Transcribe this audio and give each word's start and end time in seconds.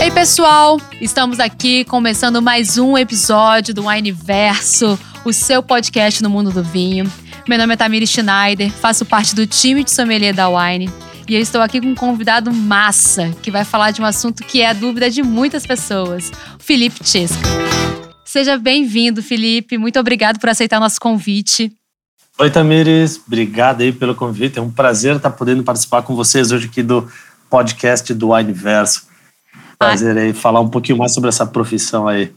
Ei, 0.00 0.10
pessoal! 0.10 0.80
Estamos 1.00 1.38
aqui 1.38 1.84
começando 1.84 2.40
mais 2.40 2.78
um 2.78 2.96
episódio 2.96 3.74
do 3.74 3.86
Wineverso, 3.86 4.98
o 5.24 5.32
seu 5.32 5.62
podcast 5.62 6.22
no 6.22 6.30
mundo 6.30 6.50
do 6.50 6.62
vinho. 6.62 7.04
Meu 7.48 7.58
nome 7.58 7.74
é 7.74 7.76
Tamiri 7.76 8.06
Schneider, 8.06 8.70
faço 8.70 9.04
parte 9.04 9.34
do 9.34 9.46
time 9.46 9.84
de 9.84 9.90
sommelier 9.90 10.34
da 10.34 10.48
Wine 10.48 10.90
e 11.28 11.34
eu 11.34 11.40
estou 11.42 11.60
aqui 11.60 11.78
com 11.78 11.88
um 11.88 11.94
convidado 11.94 12.52
massa 12.52 13.30
que 13.42 13.50
vai 13.50 13.64
falar 13.64 13.90
de 13.90 14.00
um 14.00 14.04
assunto 14.04 14.42
que 14.42 14.62
é 14.62 14.68
a 14.68 14.72
dúvida 14.72 15.10
de 15.10 15.22
muitas 15.22 15.66
pessoas, 15.66 16.32
o 16.58 16.62
Felipe 16.62 17.00
Chesca. 17.04 17.46
Seja 18.24 18.56
bem-vindo, 18.56 19.22
Felipe. 19.22 19.76
Muito 19.76 19.98
obrigado 20.00 20.38
por 20.38 20.48
aceitar 20.48 20.80
nosso 20.80 21.00
convite. 21.00 21.70
Oi, 22.40 22.50
Tamires. 22.50 23.20
Obrigado 23.26 23.80
aí 23.80 23.92
pelo 23.92 24.14
convite. 24.14 24.60
É 24.60 24.62
um 24.62 24.70
prazer 24.70 25.16
estar 25.16 25.30
podendo 25.30 25.64
participar 25.64 26.02
com 26.02 26.14
vocês 26.14 26.52
hoje 26.52 26.66
aqui 26.66 26.84
do 26.84 27.10
podcast 27.50 28.14
do 28.14 28.30
Wineverso. 28.30 29.08
Prazer 29.76 30.16
aí 30.16 30.32
falar 30.32 30.60
um 30.60 30.68
pouquinho 30.68 30.98
mais 30.98 31.12
sobre 31.12 31.28
essa 31.28 31.44
profissão 31.44 32.06
aí. 32.06 32.32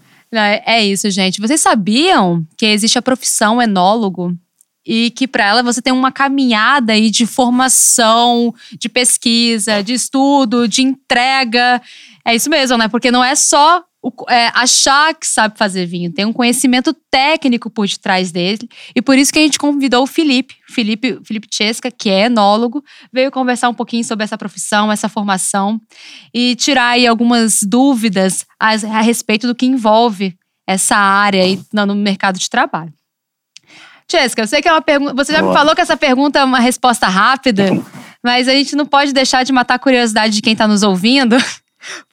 É 0.65 0.83
isso, 0.83 1.07
gente. 1.11 1.39
Vocês 1.39 1.61
sabiam 1.61 2.43
que 2.57 2.65
existe 2.65 2.97
a 2.97 3.01
profissão 3.01 3.61
enólogo? 3.61 4.35
e 4.83 5.11
que 5.11 5.27
para 5.27 5.45
ela 5.45 5.61
você 5.61 5.81
tem 5.81 5.93
uma 5.93 6.11
caminhada 6.11 6.93
aí 6.93 7.11
de 7.11 7.27
formação, 7.27 8.51
de 8.71 8.89
pesquisa, 8.89 9.83
de 9.83 9.93
estudo, 9.93 10.67
de 10.67 10.81
entrega. 10.81 11.79
É 12.25 12.33
isso 12.33 12.49
mesmo, 12.49 12.77
né? 12.77 12.87
Porque 12.87 13.11
não 13.11 13.23
é 13.23 13.35
só 13.35 13.83
o, 14.03 14.11
é, 14.29 14.47
achar 14.55 15.13
que 15.13 15.27
sabe 15.27 15.57
fazer 15.57 15.85
vinho, 15.85 16.11
tem 16.11 16.25
um 16.25 16.33
conhecimento 16.33 16.93
técnico 17.11 17.69
por 17.69 17.87
detrás 17.87 18.31
dele. 18.31 18.67
E 18.95 19.01
por 19.01 19.17
isso 19.17 19.31
que 19.31 19.37
a 19.37 19.41
gente 19.43 19.59
convidou 19.59 20.03
o 20.03 20.07
Felipe, 20.07 20.55
Felipe, 20.67 21.19
Felipe 21.23 21.47
Chesca, 21.51 21.91
que 21.91 22.09
é 22.09 22.25
enólogo, 22.25 22.83
veio 23.13 23.29
conversar 23.29 23.69
um 23.69 23.73
pouquinho 23.73 24.03
sobre 24.03 24.23
essa 24.23 24.37
profissão, 24.37 24.91
essa 24.91 25.07
formação 25.07 25.79
e 26.33 26.55
tirar 26.55 26.89
aí 26.89 27.05
algumas 27.05 27.59
dúvidas 27.61 28.45
a, 28.59 28.71
a 28.71 29.01
respeito 29.01 29.45
do 29.45 29.53
que 29.53 29.65
envolve 29.65 30.35
essa 30.65 30.95
área 30.95 31.43
aí 31.43 31.59
no 31.71 31.95
mercado 31.95 32.39
de 32.39 32.49
trabalho. 32.49 32.93
Jéssica, 34.09 34.41
eu 34.41 34.47
sei 34.47 34.61
que 34.61 34.67
é 34.67 34.71
uma 34.71 34.81
pergunta. 34.81 35.13
Você 35.13 35.31
já 35.31 35.39
Boa. 35.39 35.51
me 35.51 35.57
falou 35.57 35.75
que 35.75 35.81
essa 35.81 35.95
pergunta 35.95 36.39
é 36.39 36.43
uma 36.43 36.59
resposta 36.59 37.07
rápida, 37.07 37.69
mas 38.23 38.47
a 38.47 38.51
gente 38.51 38.75
não 38.75 38.85
pode 38.85 39.13
deixar 39.13 39.43
de 39.43 39.53
matar 39.53 39.75
a 39.75 39.79
curiosidade 39.79 40.33
de 40.33 40.41
quem 40.41 40.53
está 40.53 40.67
nos 40.67 40.83
ouvindo. 40.83 41.37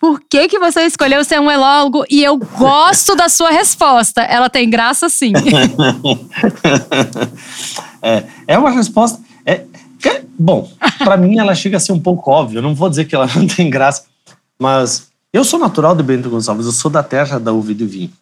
Por 0.01 0.21
que, 0.21 0.49
que 0.49 0.59
você 0.59 0.83
escolheu 0.83 1.25
ser 1.25 1.41
um 1.41 1.51
elólogo? 1.51 2.05
E 2.11 2.23
eu 2.23 2.37
gosto 2.37 3.15
da 3.15 3.29
sua 3.29 3.51
resposta. 3.51 4.23
Ela 4.23 4.49
tem 4.49 4.69
graça, 4.69 5.09
sim. 5.09 5.33
é, 8.03 8.25
é 8.47 8.59
uma 8.59 8.71
resposta. 8.71 9.21
É, 9.45 9.65
bom, 10.39 10.71
para 10.99 11.17
mim 11.17 11.39
ela 11.39 11.55
chega 11.55 11.77
a 11.77 11.81
ser 11.81 11.93
um 11.93 12.01
pouco 12.01 12.31
óbvia. 12.31 12.59
Eu 12.59 12.63
não 12.63 12.75
vou 12.75 12.89
dizer 12.89 13.05
que 13.05 13.15
ela 13.15 13.29
não 13.35 13.47
tem 13.47 13.69
graça, 13.69 14.05
mas 14.59 15.09
eu 15.33 15.45
sou 15.45 15.59
natural 15.59 15.95
de 15.95 16.03
Bento 16.03 16.31
Gonçalves, 16.31 16.67
eu 16.67 16.73
sou 16.73 16.91
da 16.91 17.03
terra 17.03 17.39
da 17.39 17.53
uva 17.53 17.73
e 17.73 17.75
do 17.75 17.87
vinho. 17.87 18.13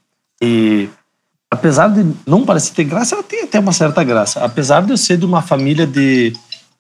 E 0.41 0.88
apesar 1.50 1.88
de 1.88 2.06
não 2.27 2.44
parecer 2.44 2.75
ter 2.75 2.84
graça, 2.84 3.14
ela 3.14 3.22
tem 3.22 3.44
até 3.44 3.58
uma 3.58 3.72
certa 3.72 4.03
graça. 4.03 4.44
Apesar 4.44 4.83
de 4.83 4.91
eu 4.91 4.97
ser 4.97 5.16
de 5.16 5.25
uma 5.25 5.42
família 5.42 5.86
de, 5.86 6.33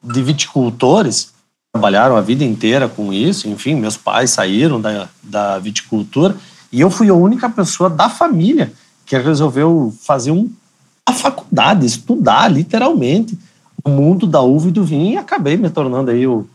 de 0.02 0.22
viticultores, 0.22 1.32
trabalharam 1.76 2.16
a 2.16 2.22
vida 2.22 2.42
inteira 2.42 2.88
com 2.88 3.12
isso, 3.12 3.48
enfim, 3.48 3.74
meus 3.74 3.98
pais 3.98 4.30
saíram 4.30 4.80
da, 4.80 5.08
da 5.22 5.58
viticultura 5.58 6.34
e 6.72 6.80
eu 6.80 6.90
fui 6.90 7.10
a 7.10 7.14
única 7.14 7.50
pessoa 7.50 7.90
da 7.90 8.08
família 8.08 8.72
que 9.04 9.16
resolveu 9.18 9.94
fazer 10.00 10.30
um, 10.30 10.50
a 11.06 11.12
faculdade, 11.12 11.84
estudar 11.84 12.48
literalmente 12.48 13.38
o 13.84 13.90
mundo 13.90 14.26
da 14.26 14.40
uva 14.40 14.68
e 14.68 14.72
do 14.72 14.82
vinho 14.82 15.12
e 15.12 15.16
acabei 15.18 15.58
me 15.58 15.68
tornando 15.68 16.10
aí 16.10 16.26
o, 16.26 16.46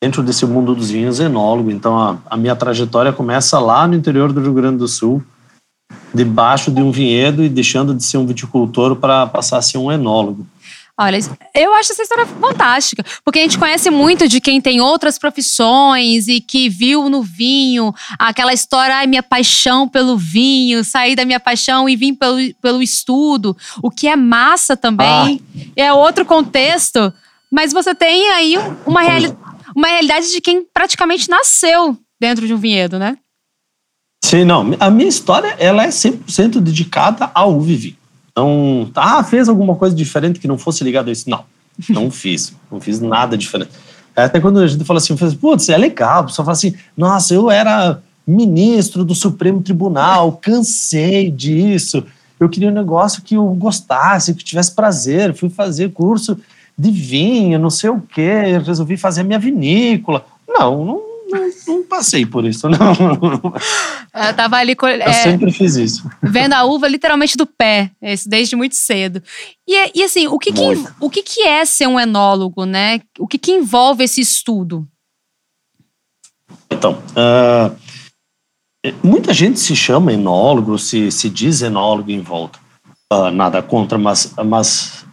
dentro 0.00 0.22
desse 0.22 0.46
mundo 0.46 0.72
dos 0.72 0.90
vinhos 0.90 1.18
enólogo. 1.18 1.70
Então 1.70 1.98
a, 1.98 2.16
a 2.30 2.36
minha 2.36 2.54
trajetória 2.54 3.12
começa 3.12 3.58
lá 3.58 3.88
no 3.88 3.94
interior 3.96 4.32
do 4.32 4.40
Rio 4.40 4.54
Grande 4.54 4.78
do 4.78 4.88
Sul, 4.88 5.20
debaixo 6.14 6.70
de 6.70 6.80
um 6.80 6.92
vinhedo 6.92 7.42
e 7.42 7.48
deixando 7.48 7.92
de 7.92 8.04
ser 8.04 8.18
um 8.18 8.26
viticultor 8.26 8.94
para 8.94 9.26
passar 9.26 9.58
a 9.58 9.62
ser 9.62 9.78
um 9.78 9.90
enólogo. 9.90 10.46
Olha, 10.98 11.18
eu 11.52 11.74
acho 11.74 11.90
essa 11.90 12.02
história 12.02 12.24
fantástica, 12.24 13.04
porque 13.24 13.40
a 13.40 13.42
gente 13.42 13.58
conhece 13.58 13.90
muito 13.90 14.28
de 14.28 14.40
quem 14.40 14.60
tem 14.60 14.80
outras 14.80 15.18
profissões 15.18 16.28
e 16.28 16.40
que 16.40 16.68
viu 16.68 17.08
no 17.08 17.20
vinho 17.20 17.92
aquela 18.16 18.52
história, 18.52 18.94
ai, 18.94 19.06
minha 19.08 19.22
paixão 19.22 19.88
pelo 19.88 20.16
vinho, 20.16 20.84
sair 20.84 21.16
da 21.16 21.24
minha 21.24 21.40
paixão 21.40 21.88
e 21.88 21.96
vim 21.96 22.14
pelo, 22.14 22.38
pelo 22.62 22.80
estudo, 22.80 23.56
o 23.82 23.90
que 23.90 24.06
é 24.06 24.14
massa 24.14 24.76
também, 24.76 25.40
ah. 25.56 25.60
é 25.74 25.92
outro 25.92 26.24
contexto, 26.24 27.12
mas 27.50 27.72
você 27.72 27.92
tem 27.92 28.30
aí 28.30 28.54
uma, 28.86 29.02
reali 29.02 29.36
uma 29.74 29.88
realidade 29.88 30.30
de 30.30 30.40
quem 30.40 30.64
praticamente 30.72 31.28
nasceu 31.28 31.98
dentro 32.20 32.46
de 32.46 32.54
um 32.54 32.58
vinhedo, 32.58 33.00
né? 33.00 33.18
Sim, 34.24 34.44
não. 34.44 34.74
A 34.78 34.90
minha 34.90 35.08
história 35.08 35.56
ela 35.58 35.84
é 35.84 35.88
100% 35.88 36.60
dedicada 36.60 37.30
ao 37.34 37.60
Vivi. 37.60 37.98
Então, 38.36 38.90
ah, 38.96 39.22
fez 39.22 39.48
alguma 39.48 39.76
coisa 39.76 39.94
diferente 39.94 40.40
que 40.40 40.48
não 40.48 40.58
fosse 40.58 40.82
ligado 40.82 41.08
a 41.08 41.12
isso? 41.12 41.30
Não, 41.30 41.44
não 41.88 42.10
fiz. 42.12 42.52
Não 42.70 42.80
fiz 42.80 43.00
nada 43.00 43.38
diferente. 43.38 43.70
Até 44.16 44.40
quando 44.40 44.58
a 44.58 44.66
gente 44.66 44.84
fala 44.84 44.98
assim, 44.98 45.16
putz, 45.36 45.68
é 45.68 45.78
legal. 45.78 46.20
A 46.20 46.24
pessoa 46.24 46.44
fala 46.44 46.56
assim, 46.56 46.74
nossa, 46.96 47.32
eu 47.32 47.48
era 47.48 48.02
ministro 48.26 49.04
do 49.04 49.14
Supremo 49.14 49.62
Tribunal, 49.62 50.32
cansei 50.32 51.30
disso. 51.30 52.04
Eu 52.40 52.48
queria 52.48 52.70
um 52.70 52.74
negócio 52.74 53.22
que 53.22 53.36
eu 53.36 53.46
gostasse, 53.54 54.34
que 54.34 54.42
tivesse 54.42 54.74
prazer. 54.74 55.32
Fui 55.34 55.48
fazer 55.48 55.92
curso 55.92 56.36
de 56.76 56.90
vinho, 56.90 57.58
não 57.58 57.70
sei 57.70 57.90
o 57.90 58.00
quê, 58.00 58.58
resolvi 58.64 58.96
fazer 58.96 59.20
a 59.20 59.24
minha 59.24 59.38
vinícola. 59.38 60.26
Não, 60.48 60.84
não 60.84 61.03
não, 61.34 61.50
não 61.66 61.82
passei 61.84 62.24
por 62.24 62.44
isso, 62.44 62.68
não. 62.70 62.78
Eu 62.78 64.34
tava 64.34 64.56
ali. 64.56 64.76
É, 64.82 65.08
eu 65.08 65.12
sempre 65.12 65.52
fiz 65.52 65.76
isso. 65.76 66.08
Vendo 66.22 66.52
a 66.52 66.64
uva 66.64 66.88
literalmente 66.88 67.36
do 67.36 67.46
pé, 67.46 67.90
desde 68.26 68.54
muito 68.56 68.76
cedo. 68.76 69.22
E, 69.68 69.98
e 69.98 70.02
assim, 70.02 70.26
o 70.28 70.38
que, 70.38 70.52
que, 70.52 70.62
o 71.00 71.10
que, 71.10 71.22
que 71.22 71.42
é 71.42 71.64
ser 71.64 71.86
um 71.86 71.98
enólogo, 71.98 72.64
né? 72.64 73.00
O 73.18 73.26
que, 73.26 73.38
que 73.38 73.52
envolve 73.52 74.04
esse 74.04 74.20
estudo? 74.20 74.86
Então, 76.70 76.98
uh, 77.10 77.76
muita 79.02 79.32
gente 79.32 79.58
se 79.58 79.74
chama 79.74 80.12
enólogo, 80.12 80.78
se, 80.78 81.10
se 81.10 81.28
diz 81.28 81.62
enólogo 81.62 82.10
em 82.10 82.20
volta. 82.20 82.58
Uh, 83.12 83.30
nada 83.30 83.62
contra, 83.62 83.98
mas, 83.98 84.34
mas 84.44 85.04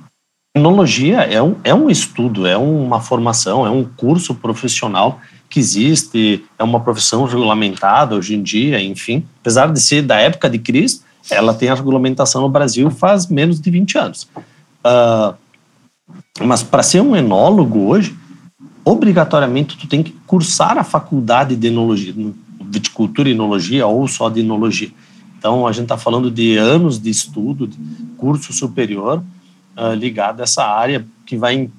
enologia 0.56 1.22
é 1.22 1.42
um, 1.42 1.56
é 1.64 1.74
um 1.74 1.90
estudo, 1.90 2.48
é 2.48 2.58
uma 2.58 3.00
formação, 3.00 3.66
é 3.66 3.70
um 3.70 3.84
curso 3.84 4.36
profissional 4.36 5.20
que 5.52 5.60
existe, 5.60 6.44
é 6.58 6.64
uma 6.64 6.80
profissão 6.80 7.26
regulamentada 7.26 8.16
hoje 8.16 8.34
em 8.34 8.42
dia, 8.42 8.82
enfim. 8.82 9.26
Apesar 9.42 9.72
de 9.72 9.82
ser 9.82 10.02
da 10.02 10.16
época 10.16 10.50
de 10.50 10.58
Cristo, 10.58 11.04
ela 11.30 11.54
tem 11.54 11.68
a 11.68 11.76
regulamentação 11.76 12.42
no 12.42 12.50
Brasil 12.50 12.90
faz 12.90 13.28
menos 13.28 13.60
de 13.60 13.70
20 13.70 13.98
anos. 13.98 14.28
Uh, 14.84 15.36
mas 16.42 16.64
para 16.64 16.82
ser 16.82 17.02
um 17.02 17.16
enólogo 17.16 17.80
hoje, 17.88 18.16
obrigatoriamente 18.86 19.78
tu 19.78 19.88
tem 19.88 20.02
que 20.02 20.12
cursar 20.26 20.78
a 20.78 20.84
faculdade 20.86 21.56
de 21.58 21.68
enologia, 21.68 22.14
viticultura 22.62 23.28
e 23.28 23.34
enologia 23.34 23.86
ou 23.86 24.08
só 24.08 24.30
de 24.30 24.40
enologia. 24.40 24.90
Então 25.38 25.68
a 25.68 25.72
gente 25.74 25.84
está 25.84 25.98
falando 25.98 26.32
de 26.32 26.56
anos 26.56 26.98
de 26.98 27.10
estudo, 27.10 27.68
de 27.68 27.78
curso 28.18 28.54
superior 28.54 29.22
uh, 29.78 29.94
ligado 29.94 30.40
a 30.40 30.44
essa 30.44 30.64
área 30.64 31.06
que 31.26 31.36
vai 31.36 31.70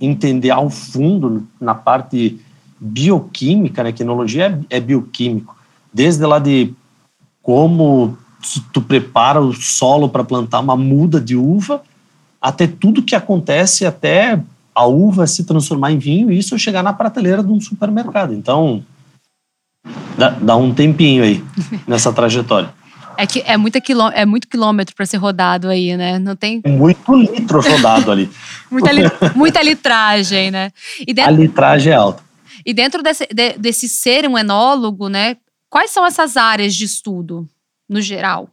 entender 0.00 0.50
ao 0.50 0.68
fundo 0.68 1.46
na 1.58 1.74
parte 1.74 2.38
bioquímica, 2.80 3.82
né? 3.82 3.92
Quinologia 3.92 4.58
é, 4.70 4.76
é 4.76 4.80
bioquímico. 4.80 5.56
Desde 5.92 6.24
lá 6.24 6.38
de 6.38 6.72
como 7.42 8.16
tu 8.72 8.80
prepara 8.80 9.40
o 9.40 9.52
solo 9.52 10.08
para 10.08 10.22
plantar 10.24 10.60
uma 10.60 10.76
muda 10.76 11.20
de 11.20 11.36
uva, 11.36 11.82
até 12.40 12.66
tudo 12.66 13.02
que 13.02 13.16
acontece 13.16 13.84
até 13.84 14.40
a 14.74 14.86
uva 14.86 15.26
se 15.26 15.44
transformar 15.44 15.90
em 15.90 15.98
vinho 15.98 16.30
e 16.30 16.38
isso 16.38 16.58
chegar 16.58 16.82
na 16.82 16.92
prateleira 16.92 17.42
de 17.42 17.50
um 17.50 17.60
supermercado. 17.60 18.32
Então, 18.32 18.84
dá, 20.16 20.30
dá 20.30 20.56
um 20.56 20.72
tempinho 20.72 21.24
aí 21.24 21.44
nessa 21.86 22.12
trajetória. 22.12 22.72
É 23.16 23.26
que 23.26 23.42
é, 23.44 23.56
muita 23.56 23.80
quilô, 23.80 24.08
é 24.10 24.24
muito 24.24 24.46
quilômetro 24.46 24.94
para 24.94 25.04
ser 25.04 25.16
rodado 25.16 25.68
aí, 25.68 25.96
né? 25.96 26.20
Não 26.20 26.36
tem. 26.36 26.62
Muito 26.64 27.12
litro 27.16 27.60
rodado 27.60 28.12
ali. 28.12 28.30
muita, 28.70 28.92
li, 28.92 29.02
muita 29.34 29.60
litragem, 29.60 30.52
né? 30.52 30.70
Dentro... 31.04 31.24
A 31.24 31.30
litragem 31.30 31.92
é 31.92 31.96
alta. 31.96 32.22
E 32.64 32.72
dentro 32.72 33.02
desse, 33.02 33.26
de, 33.26 33.54
desse 33.58 33.88
ser 33.88 34.28
um 34.28 34.36
enólogo, 34.36 35.08
né, 35.08 35.36
quais 35.68 35.90
são 35.90 36.04
essas 36.04 36.36
áreas 36.36 36.74
de 36.74 36.84
estudo, 36.84 37.48
no 37.88 38.00
geral? 38.00 38.48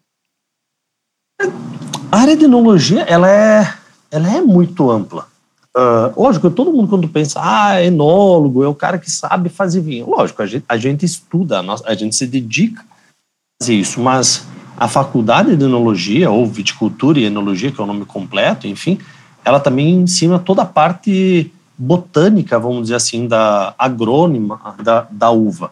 A 2.11 2.19
área 2.19 2.35
de 2.35 2.45
enologia, 2.45 3.01
ela 3.01 3.29
é, 3.29 3.73
ela 4.11 4.31
é 4.31 4.41
muito 4.41 4.89
ampla. 4.89 5.27
Uh, 5.75 6.21
lógico, 6.21 6.49
todo 6.49 6.71
mundo 6.71 6.87
quando 6.87 7.09
pensa, 7.09 7.39
ah, 7.43 7.83
enólogo 7.83 8.63
é 8.63 8.67
o 8.67 8.73
cara 8.73 8.97
que 8.97 9.11
sabe 9.11 9.49
fazer 9.49 9.81
vinho. 9.81 10.09
Lógico, 10.09 10.41
a 10.41 10.45
gente, 10.45 10.63
a 10.69 10.77
gente 10.77 11.05
estuda, 11.05 11.59
a, 11.59 11.61
nossa, 11.61 11.83
a 11.85 11.93
gente 11.93 12.15
se 12.15 12.25
dedica 12.25 12.81
a 12.81 13.63
fazer 13.63 13.75
isso, 13.75 13.99
mas 13.99 14.47
a 14.77 14.87
faculdade 14.87 15.55
de 15.55 15.63
enologia, 15.65 16.31
ou 16.31 16.45
viticultura 16.45 17.19
e 17.19 17.25
enologia, 17.25 17.71
que 17.71 17.79
é 17.79 17.83
o 17.83 17.87
nome 17.87 18.05
completo, 18.05 18.67
enfim, 18.67 18.97
ela 19.43 19.59
também 19.59 19.95
ensina 19.95 20.39
toda 20.39 20.61
a 20.61 20.65
parte 20.65 21.51
botânica, 21.77 22.60
vamos 22.60 22.83
dizer 22.83 22.95
assim, 22.95 23.27
da 23.27 23.74
agrônima 23.77 24.60
da, 24.81 25.07
da 25.12 25.30
uva. 25.30 25.72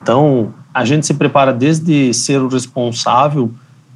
Então, 0.00 0.52
a 0.72 0.84
gente 0.84 1.06
se 1.06 1.14
prepara 1.14 1.52
desde 1.52 2.12
ser 2.12 2.40
o 2.40 2.48
responsável 2.48 3.50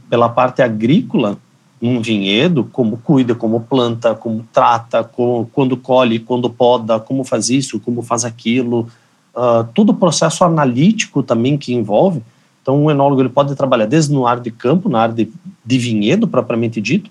pela 0.08 0.28
parte 0.28 0.62
agrícola 0.62 1.36
num 1.80 2.00
vinhedo, 2.00 2.64
como 2.72 2.96
cuida, 2.98 3.34
como 3.34 3.60
planta, 3.60 4.14
como 4.14 4.44
trata, 4.52 5.04
como, 5.04 5.48
quando 5.52 5.76
colhe, 5.76 6.18
quando 6.18 6.48
poda, 6.48 6.98
como 6.98 7.24
faz 7.24 7.50
isso, 7.50 7.80
como 7.80 8.02
faz 8.02 8.24
aquilo, 8.24 8.88
uh, 9.34 9.64
todo 9.74 9.90
o 9.90 9.94
processo 9.94 10.44
analítico 10.44 11.22
também 11.22 11.58
que 11.58 11.74
envolve. 11.74 12.22
Então, 12.62 12.84
um 12.84 12.90
enólogo 12.90 13.20
ele 13.20 13.28
pode 13.28 13.54
trabalhar 13.54 13.86
desde 13.86 14.12
no 14.12 14.26
área 14.26 14.42
de 14.42 14.50
campo, 14.50 14.88
na 14.88 15.00
área 15.00 15.14
de, 15.14 15.30
de 15.64 15.78
vinhedo 15.78 16.26
propriamente 16.26 16.80
dito, 16.80 17.10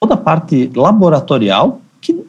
toda 0.00 0.14
a 0.14 0.16
parte 0.18 0.70
laboratorial 0.74 1.80
que 2.00 2.24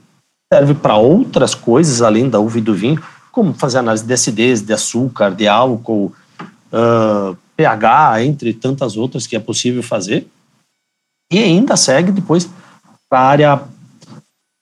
serve 0.51 0.73
para 0.73 0.95
outras 0.95 1.53
coisas 1.53 2.01
além 2.01 2.29
da 2.29 2.39
uva 2.39 2.57
e 2.57 2.61
do 2.61 2.73
vinho, 2.73 3.01
como 3.31 3.53
fazer 3.53 3.79
análise 3.79 4.05
de 4.05 4.13
acidez, 4.13 4.61
de 4.61 4.73
açúcar, 4.73 5.31
de 5.35 5.47
álcool, 5.47 6.13
uh, 6.71 7.38
pH, 7.55 8.23
entre 8.23 8.53
tantas 8.53 8.95
outras 8.97 9.27
que 9.27 9.35
é 9.35 9.39
possível 9.39 9.83
fazer. 9.83 10.27
E 11.31 11.39
ainda 11.39 11.75
segue 11.75 12.11
depois 12.11 12.49
para 13.09 13.19
a 13.19 13.27
área 13.27 13.55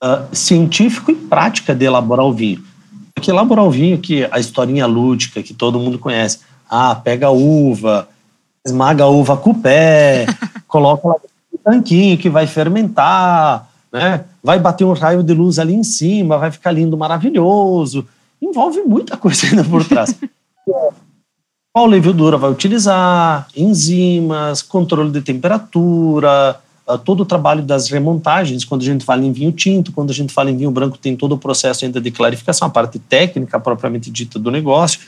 uh, 0.03 0.35
científica 0.35 1.11
e 1.11 1.15
prática 1.15 1.75
de 1.75 1.85
elaborar 1.85 2.25
o 2.25 2.33
vinho. 2.33 2.63
Porque 3.13 3.31
elaborar 3.31 3.65
o 3.65 3.71
vinho, 3.71 3.99
que 3.99 4.27
a 4.31 4.39
historinha 4.39 4.85
lúdica 4.85 5.43
que 5.43 5.53
todo 5.53 5.79
mundo 5.79 5.99
conhece, 5.99 6.39
ah, 6.69 6.95
pega 6.95 7.27
a 7.27 7.31
uva, 7.31 8.09
esmaga 8.65 9.03
a 9.03 9.07
uva 9.07 9.37
com 9.37 9.51
o 9.51 9.61
pé, 9.61 10.25
coloca 10.67 11.07
lá 11.07 11.15
no 11.51 11.59
tanquinho 11.59 12.17
que 12.17 12.29
vai 12.29 12.47
fermentar, 12.47 13.69
né? 13.95 14.25
vai 14.43 14.59
bater 14.59 14.83
um 14.83 14.91
raio 14.91 15.23
de 15.23 15.33
luz 15.33 15.57
ali 15.57 15.73
em 15.73 15.83
cima, 15.83 16.37
vai 16.37 16.51
ficar 16.51 16.71
lindo, 16.71 16.97
maravilhoso. 16.97 18.05
Envolve 18.41 18.81
muita 18.81 19.15
coisa 19.17 19.47
ainda 19.47 19.63
por 19.63 19.85
trás. 19.85 20.13
Qual 21.71 21.87
levedura 21.87 22.37
vai 22.37 22.51
utilizar, 22.51 23.47
enzimas, 23.55 24.61
controle 24.61 25.11
de 25.11 25.21
temperatura, 25.21 26.59
ah, 26.85 26.97
todo 26.97 27.21
o 27.21 27.25
trabalho 27.25 27.63
das 27.63 27.89
remontagens, 27.89 28.65
quando 28.65 28.81
a 28.81 28.85
gente 28.85 29.05
fala 29.05 29.23
em 29.23 29.31
vinho 29.31 29.51
tinto, 29.53 29.93
quando 29.93 30.11
a 30.11 30.13
gente 30.13 30.33
fala 30.33 30.51
em 30.51 30.57
vinho 30.57 30.71
branco, 30.71 30.97
tem 30.97 31.15
todo 31.15 31.33
o 31.33 31.37
processo 31.37 31.85
ainda 31.85 32.01
de 32.01 32.11
clarificação, 32.11 32.67
a 32.67 32.71
parte 32.71 32.99
técnica 32.99 33.59
propriamente 33.59 34.11
dita 34.11 34.37
do 34.37 34.51
negócio. 34.51 34.99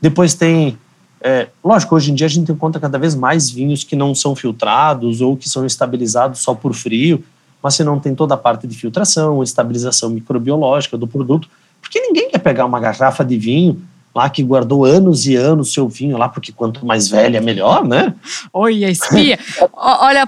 Depois 0.00 0.34
tem 0.34 0.78
é, 1.20 1.48
lógico, 1.64 1.96
hoje 1.96 2.12
em 2.12 2.14
dia 2.14 2.26
a 2.26 2.30
gente 2.30 2.52
encontra 2.52 2.80
cada 2.80 2.98
vez 2.98 3.16
mais 3.16 3.50
vinhos 3.50 3.82
que 3.82 3.96
não 3.96 4.14
são 4.14 4.36
filtrados 4.36 5.20
ou 5.20 5.36
que 5.36 5.48
são 5.48 5.66
estabilizados 5.66 6.40
só 6.40 6.54
por 6.54 6.72
frio, 6.72 7.24
mas 7.62 7.74
se 7.74 7.84
não 7.84 7.98
tem 7.98 8.14
toda 8.14 8.34
a 8.34 8.36
parte 8.36 8.66
de 8.66 8.76
filtração, 8.76 9.42
estabilização 9.42 10.10
microbiológica 10.10 10.96
do 10.96 11.06
produto, 11.06 11.48
porque 11.80 12.00
ninguém 12.00 12.30
quer 12.30 12.38
pegar 12.38 12.64
uma 12.66 12.80
garrafa 12.80 13.24
de 13.24 13.36
vinho 13.36 13.80
lá 14.14 14.28
que 14.28 14.42
guardou 14.42 14.84
anos 14.84 15.26
e 15.26 15.36
anos 15.36 15.72
seu 15.72 15.88
vinho 15.88 16.16
lá, 16.16 16.28
porque 16.28 16.52
quanto 16.52 16.84
mais 16.84 17.08
velha, 17.08 17.40
melhor, 17.40 17.86
né? 17.86 18.14
Oi, 18.52 18.84
espia! 18.84 19.38
Olha 19.72 20.22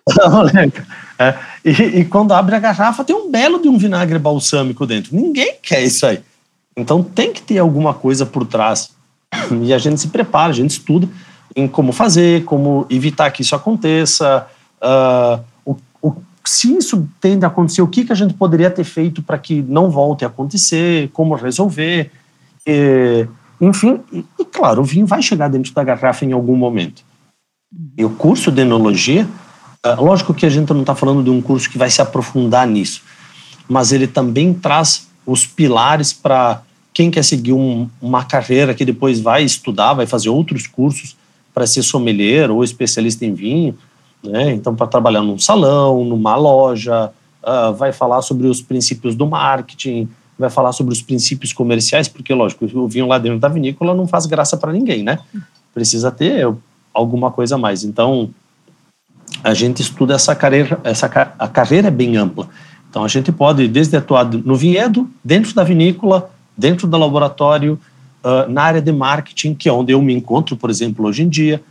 a 0.24 0.30
polêmica! 0.30 0.86
é, 1.18 1.34
e, 1.64 1.70
e 1.70 2.04
quando 2.04 2.32
abre 2.32 2.54
a 2.54 2.58
garrafa 2.58 3.04
tem 3.04 3.14
um 3.14 3.30
belo 3.30 3.60
de 3.60 3.68
um 3.68 3.76
vinagre 3.76 4.18
balsâmico 4.18 4.86
dentro. 4.86 5.14
Ninguém 5.14 5.56
quer 5.62 5.82
isso 5.82 6.06
aí. 6.06 6.20
Então 6.76 7.02
tem 7.02 7.32
que 7.32 7.42
ter 7.42 7.58
alguma 7.58 7.94
coisa 7.94 8.26
por 8.26 8.46
trás 8.46 8.90
e 9.62 9.72
a 9.72 9.78
gente 9.78 10.00
se 10.00 10.08
prepara, 10.08 10.50
a 10.50 10.54
gente 10.54 10.70
estuda 10.70 11.08
em 11.54 11.68
como 11.68 11.92
fazer, 11.92 12.44
como 12.44 12.86
evitar 12.90 13.30
que 13.30 13.42
isso 13.42 13.54
aconteça, 13.54 14.46
uh, 14.82 15.42
se 16.46 16.76
isso 16.76 17.08
tende 17.20 17.44
a 17.44 17.48
acontecer, 17.48 17.82
o 17.82 17.88
que, 17.88 18.04
que 18.04 18.12
a 18.12 18.16
gente 18.16 18.34
poderia 18.34 18.70
ter 18.70 18.84
feito 18.84 19.22
para 19.22 19.38
que 19.38 19.62
não 19.62 19.90
volte 19.90 20.24
a 20.24 20.28
acontecer, 20.28 21.08
como 21.12 21.34
resolver, 21.34 22.10
e, 22.66 23.26
enfim, 23.60 24.00
e, 24.12 24.24
e, 24.38 24.44
claro, 24.44 24.82
o 24.82 24.84
vinho 24.84 25.06
vai 25.06 25.22
chegar 25.22 25.48
dentro 25.48 25.72
da 25.72 25.82
garrafa 25.82 26.24
em 26.24 26.32
algum 26.32 26.56
momento. 26.56 27.02
E 27.96 28.04
o 28.04 28.10
curso 28.10 28.52
de 28.52 28.60
enologia, 28.60 29.28
uh, 29.84 30.02
lógico 30.02 30.34
que 30.34 30.46
a 30.46 30.50
gente 30.50 30.72
não 30.72 30.80
está 30.82 30.94
falando 30.94 31.22
de 31.22 31.30
um 31.30 31.40
curso 31.40 31.68
que 31.70 31.78
vai 31.78 31.90
se 31.90 32.02
aprofundar 32.02 32.66
nisso, 32.66 33.02
mas 33.68 33.92
ele 33.92 34.06
também 34.06 34.52
traz 34.52 35.08
os 35.26 35.46
pilares 35.46 36.12
para 36.12 36.62
quem 36.92 37.10
quer 37.10 37.24
seguir 37.24 37.52
um, 37.52 37.88
uma 38.00 38.24
carreira 38.24 38.74
que 38.74 38.84
depois 38.84 39.18
vai 39.18 39.42
estudar, 39.42 39.94
vai 39.94 40.06
fazer 40.06 40.28
outros 40.28 40.66
cursos 40.66 41.16
para 41.52 41.66
ser 41.66 41.82
sommelier 41.82 42.50
ou 42.50 42.62
especialista 42.62 43.24
em 43.24 43.34
vinho, 43.34 43.76
né? 44.24 44.52
Então, 44.52 44.74
para 44.74 44.86
trabalhar 44.86 45.22
num 45.22 45.38
salão, 45.38 46.04
numa 46.04 46.36
loja, 46.36 47.10
uh, 47.42 47.72
vai 47.74 47.92
falar 47.92 48.22
sobre 48.22 48.46
os 48.46 48.60
princípios 48.60 49.14
do 49.14 49.26
marketing, 49.26 50.08
vai 50.38 50.50
falar 50.50 50.72
sobre 50.72 50.92
os 50.92 51.00
princípios 51.00 51.52
comerciais, 51.52 52.08
porque, 52.08 52.34
lógico, 52.34 52.64
o 52.74 52.88
vinho 52.88 53.06
lá 53.06 53.18
dentro 53.18 53.38
da 53.38 53.48
vinícola 53.48 53.94
não 53.94 54.06
faz 54.06 54.26
graça 54.26 54.56
para 54.56 54.72
ninguém, 54.72 55.02
né? 55.02 55.18
Precisa 55.72 56.10
ter 56.10 56.52
alguma 56.92 57.30
coisa 57.30 57.54
a 57.54 57.58
mais. 57.58 57.84
Então, 57.84 58.30
a 59.42 59.54
gente 59.54 59.82
estuda 59.82 60.14
essa 60.14 60.34
carreira, 60.34 60.80
essa 60.84 61.06
a 61.38 61.48
carreira 61.48 61.88
é 61.88 61.90
bem 61.90 62.16
ampla. 62.16 62.48
Então, 62.88 63.04
a 63.04 63.08
gente 63.08 63.30
pode 63.32 63.66
desde 63.68 63.96
atuar 63.96 64.24
no 64.24 64.54
vinhedo, 64.54 65.08
dentro 65.22 65.54
da 65.54 65.64
vinícola, 65.64 66.30
dentro 66.56 66.86
do 66.86 66.96
laboratório, 66.96 67.78
uh, 68.22 68.50
na 68.50 68.62
área 68.62 68.80
de 68.80 68.92
marketing, 68.92 69.54
que 69.54 69.68
é 69.68 69.72
onde 69.72 69.92
eu 69.92 70.00
me 70.00 70.14
encontro, 70.14 70.56
por 70.56 70.70
exemplo, 70.70 71.06
hoje 71.06 71.22
em 71.22 71.28
dia. 71.28 71.62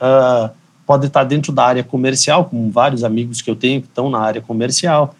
Uh, 0.00 0.50
pode 0.86 1.06
estar 1.06 1.24
dentro 1.24 1.52
da 1.52 1.64
área 1.64 1.84
comercial, 1.84 2.44
com 2.44 2.70
vários 2.70 3.02
amigos 3.02 3.42
que 3.42 3.50
eu 3.50 3.56
tenho 3.56 3.82
que 3.82 3.88
estão 3.88 4.08
na 4.08 4.20
área 4.20 4.40
comercial. 4.40 5.14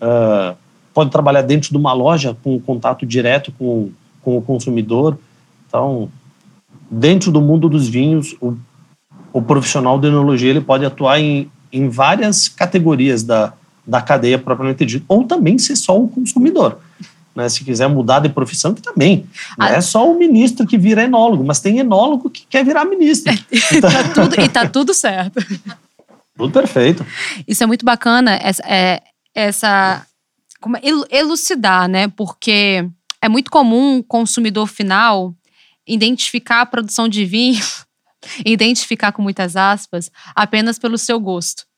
Uh, 0.00 0.56
pode 0.94 1.10
trabalhar 1.10 1.42
dentro 1.42 1.70
de 1.70 1.76
uma 1.76 1.92
loja 1.92 2.36
com 2.42 2.58
contato 2.58 3.04
direto 3.04 3.52
com, 3.52 3.90
com 4.22 4.38
o 4.38 4.42
consumidor. 4.42 5.18
Então, 5.68 6.08
dentro 6.90 7.30
do 7.30 7.40
mundo 7.40 7.68
dos 7.68 7.86
vinhos, 7.86 8.34
o, 8.40 8.56
o 9.32 9.42
profissional 9.42 10.00
de 10.00 10.08
enologia 10.08 10.50
ele 10.50 10.60
pode 10.60 10.84
atuar 10.84 11.20
em, 11.20 11.50
em 11.70 11.88
várias 11.88 12.48
categorias 12.48 13.22
da, 13.22 13.52
da 13.86 14.00
cadeia 14.00 14.38
propriamente 14.38 14.86
dita, 14.86 15.04
ou 15.06 15.24
também 15.24 15.58
ser 15.58 15.76
só 15.76 16.00
o 16.00 16.08
consumidor. 16.08 16.78
Né, 17.34 17.48
se 17.48 17.64
quiser 17.64 17.88
mudar 17.88 18.18
de 18.18 18.28
profissão, 18.28 18.74
que 18.74 18.82
também. 18.82 19.24
Não 19.56 19.66
ah. 19.66 19.70
é 19.70 19.80
só 19.80 20.10
o 20.10 20.18
ministro 20.18 20.66
que 20.66 20.76
vira 20.76 21.04
enólogo, 21.04 21.44
mas 21.44 21.60
tem 21.60 21.78
enólogo 21.78 22.28
que 22.28 22.44
quer 22.48 22.64
virar 22.64 22.84
ministro. 22.84 23.32
Então... 23.72 23.90
tá 23.90 24.08
tudo, 24.12 24.40
e 24.40 24.48
tá 24.48 24.68
tudo 24.68 24.92
certo. 24.92 25.40
Tudo 26.36 26.52
perfeito. 26.52 27.06
Isso 27.46 27.62
é 27.62 27.66
muito 27.66 27.84
bacana, 27.84 28.34
essa, 28.42 28.62
é, 28.66 29.00
essa 29.32 30.04
como, 30.60 30.76
é, 30.76 30.80
elucidar, 31.10 31.88
né? 31.88 32.08
Porque 32.08 32.84
é 33.22 33.28
muito 33.28 33.50
comum 33.50 33.98
o 33.98 34.04
consumidor 34.04 34.66
final 34.66 35.32
identificar 35.86 36.62
a 36.62 36.66
produção 36.66 37.08
de 37.08 37.24
vinho, 37.24 37.64
identificar 38.44 39.12
com 39.12 39.22
muitas 39.22 39.56
aspas, 39.56 40.10
apenas 40.34 40.78
pelo 40.78 40.98
seu 40.98 41.20
gosto 41.20 41.69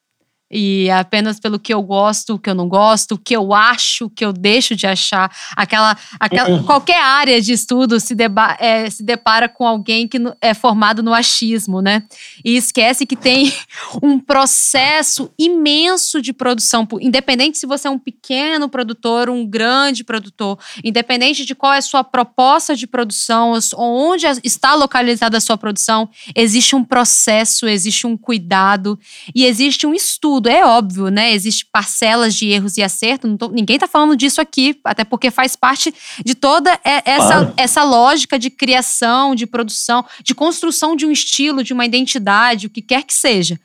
e 0.53 0.91
apenas 0.91 1.41
pelo 1.41 1.59
que 1.59 1.73
eu 1.73 1.83
gosto, 1.83 2.35
o 2.35 2.39
que 2.39 2.51
eu 2.51 2.55
não 2.55 2.69
gosto, 2.69 3.13
o 3.13 3.19
que 3.19 3.35
eu 3.35 3.55
acho, 3.55 4.05
o 4.05 4.11
que 4.11 4.25
eu 4.25 4.33
deixo 4.33 4.77
de 4.77 4.87
achar. 4.87 5.35
Aquela, 5.57 5.97
aquela 6.21 6.51
uhum. 6.51 6.63
qualquer 6.65 7.03
área 7.03 7.41
de 7.41 7.53
estudo 7.53 7.99
se, 7.99 8.15
deba, 8.15 8.57
é, 8.61 8.91
se 8.91 9.03
depara 9.03 9.49
com 9.49 9.67
alguém 9.67 10.07
que 10.07 10.19
é 10.41 10.53
formado 10.53 11.03
no 11.03 11.15
achismo, 11.15 11.81
né? 11.81 12.03
E 12.45 12.57
esquece 12.57 13.07
que 13.07 13.17
tem 13.17 13.53
um 14.03 14.19
processo 14.19 15.33
imenso 15.39 16.21
de 16.21 16.33
produção, 16.33 16.87
independente 17.01 17.57
se 17.57 17.67
você 17.67 17.89
é 17.89 17.91
um 17.91 17.99
pequeno 17.99 18.69
produtor, 18.69 19.31
um 19.31 19.47
grande 19.47 20.05
produtor, 20.05 20.59
independente 20.85 21.45
de 21.47 21.55
qual 21.55 21.73
é 21.73 21.79
a 21.79 21.83
sua 21.83 22.05
proposta 22.05 22.77
de 22.77 22.87
produção, 22.87 23.59
onde 23.77 24.27
está 24.45 24.75
localizada 24.75 25.39
a 25.39 25.41
sua 25.41 25.57
produção, 25.57 26.11
existe 26.37 26.77
um 26.77 26.85
processo, 26.85 27.67
existe 27.67 28.07
um 28.07 28.17
cuidado 28.17 28.99
e 29.35 29.47
existe 29.47 29.87
um 29.87 29.95
estudo 29.95 30.42
tudo. 30.43 30.49
É 30.49 30.65
óbvio, 30.65 31.09
né? 31.09 31.33
Existem 31.33 31.67
parcelas 31.73 32.35
de 32.35 32.49
erros 32.49 32.77
e 32.77 32.83
acertos. 32.83 33.31
Tô, 33.39 33.49
ninguém 33.49 33.77
está 33.77 33.87
falando 33.87 34.17
disso 34.17 34.41
aqui, 34.41 34.79
até 34.85 35.05
porque 35.05 35.31
faz 35.31 35.55
parte 35.55 35.95
de 36.25 36.35
toda 36.35 36.79
essa, 36.85 37.27
claro. 37.27 37.55
essa 37.57 37.85
lógica 37.85 38.39
de 38.39 38.51
criação, 38.51 39.35
de 39.35 39.47
produção, 39.47 40.05
de 40.23 40.35
construção 40.35 40.97
de 40.97 41.07
um 41.07 41.13
estilo, 41.13 41.63
de 41.63 41.73
uma 41.73 41.87
identidade, 41.87 42.67
o 42.67 42.71
que 42.71 42.83
quer 42.83 43.05
que 43.05 43.15
seja. 43.15 43.59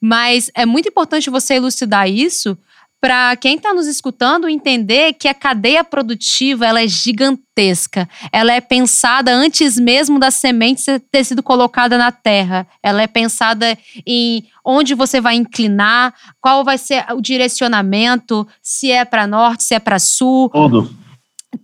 Mas 0.00 0.50
é 0.54 0.64
muito 0.64 0.88
importante 0.88 1.28
você 1.28 1.54
elucidar 1.54 2.08
isso 2.08 2.56
para 3.02 3.34
quem 3.34 3.56
está 3.56 3.74
nos 3.74 3.88
escutando 3.88 4.48
entender 4.48 5.14
que 5.14 5.26
a 5.26 5.34
cadeia 5.34 5.82
produtiva 5.82 6.64
ela 6.64 6.80
é 6.80 6.86
gigantesca. 6.86 8.08
Ela 8.30 8.52
é 8.52 8.60
pensada 8.60 9.34
antes 9.34 9.76
mesmo 9.76 10.20
da 10.20 10.30
semente 10.30 10.84
ter 11.10 11.24
sido 11.24 11.42
colocada 11.42 11.98
na 11.98 12.12
terra. 12.12 12.64
Ela 12.80 13.02
é 13.02 13.08
pensada 13.08 13.76
em 14.06 14.44
onde 14.64 14.94
você 14.94 15.20
vai 15.20 15.34
inclinar, 15.34 16.14
qual 16.40 16.62
vai 16.62 16.78
ser 16.78 17.04
o 17.12 17.20
direcionamento, 17.20 18.46
se 18.62 18.92
é 18.92 19.04
para 19.04 19.26
norte, 19.26 19.64
se 19.64 19.74
é 19.74 19.80
para 19.80 19.98
sul. 19.98 20.48
Tudo. 20.50 20.94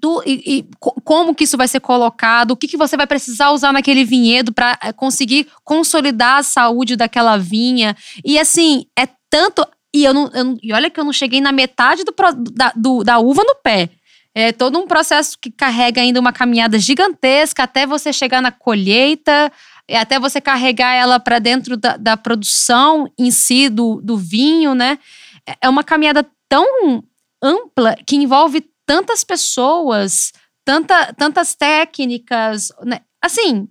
Tu, 0.00 0.22
e, 0.26 0.42
e, 0.44 0.68
como 1.04 1.36
que 1.36 1.44
isso 1.44 1.56
vai 1.56 1.68
ser 1.68 1.78
colocado, 1.78 2.50
o 2.50 2.56
que, 2.56 2.66
que 2.66 2.76
você 2.76 2.96
vai 2.96 3.06
precisar 3.06 3.52
usar 3.52 3.72
naquele 3.72 4.04
vinhedo 4.04 4.52
para 4.52 4.76
eh, 4.82 4.92
conseguir 4.92 5.46
consolidar 5.64 6.38
a 6.38 6.42
saúde 6.42 6.96
daquela 6.96 7.38
vinha. 7.38 7.96
E 8.24 8.40
assim, 8.40 8.86
é 8.98 9.08
tanto 9.30 9.64
E, 9.94 10.04
eu 10.04 10.12
não, 10.12 10.30
eu, 10.34 10.58
e 10.62 10.72
olha 10.72 10.90
que 10.90 11.00
eu 11.00 11.04
não 11.04 11.12
cheguei 11.12 11.40
na 11.40 11.52
metade 11.52 12.04
do, 12.04 12.14
da, 12.52 12.72
do, 12.74 13.02
da 13.02 13.18
uva 13.18 13.42
no 13.44 13.54
pé. 13.62 13.90
É 14.34 14.52
todo 14.52 14.78
um 14.78 14.86
processo 14.86 15.36
que 15.40 15.50
carrega 15.50 16.00
ainda 16.00 16.20
uma 16.20 16.32
caminhada 16.32 16.78
gigantesca 16.78 17.62
até 17.62 17.86
você 17.86 18.12
chegar 18.12 18.40
na 18.40 18.52
colheita, 18.52 19.50
até 19.90 20.18
você 20.18 20.40
carregar 20.40 20.92
ela 20.94 21.18
para 21.18 21.38
dentro 21.38 21.76
da, 21.76 21.96
da, 21.96 22.16
produção 22.16 23.10
em 23.18 23.30
si 23.30 23.68
do, 23.68 24.00
do 24.02 24.16
vinho, 24.16 24.74
né? 24.74 24.98
É, 25.46 25.56
é 25.62 25.68
uma 25.68 25.82
caminhada 25.82 26.26
tão 26.48 27.02
ampla 27.42 27.96
que 28.06 28.16
envolve 28.16 28.64
tantas 28.84 29.24
pessoas, 29.24 30.32
tanta, 30.64 31.12
tantas 31.14 31.54
técnicas, 31.54 32.70
né? 32.84 33.00
assim, 33.22 33.68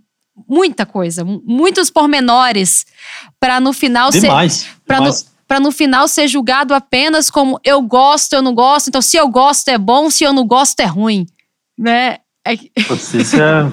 muita 0.47 0.85
coisa, 0.85 1.23
muitos 1.23 1.89
pormenores 1.89 2.85
para 3.39 3.59
no 3.59 3.73
final 3.73 4.09
demais, 4.09 4.53
ser 4.53 4.99
no, 4.99 5.36
para 5.47 5.59
no 5.59 5.71
final 5.71 6.07
ser 6.07 6.27
julgado 6.27 6.73
apenas 6.73 7.29
como 7.29 7.59
eu 7.63 7.81
gosto, 7.81 8.33
eu 8.33 8.41
não 8.41 8.53
gosto. 8.53 8.89
Então, 8.89 9.01
se 9.01 9.15
eu 9.17 9.27
gosto 9.29 9.69
é 9.69 9.77
bom, 9.77 10.09
se 10.09 10.23
eu 10.23 10.33
não 10.33 10.45
gosto 10.45 10.79
é 10.81 10.85
ruim, 10.85 11.25
né? 11.77 12.17
É... 12.45 12.53
Isso 12.93 13.41
é... 13.41 13.71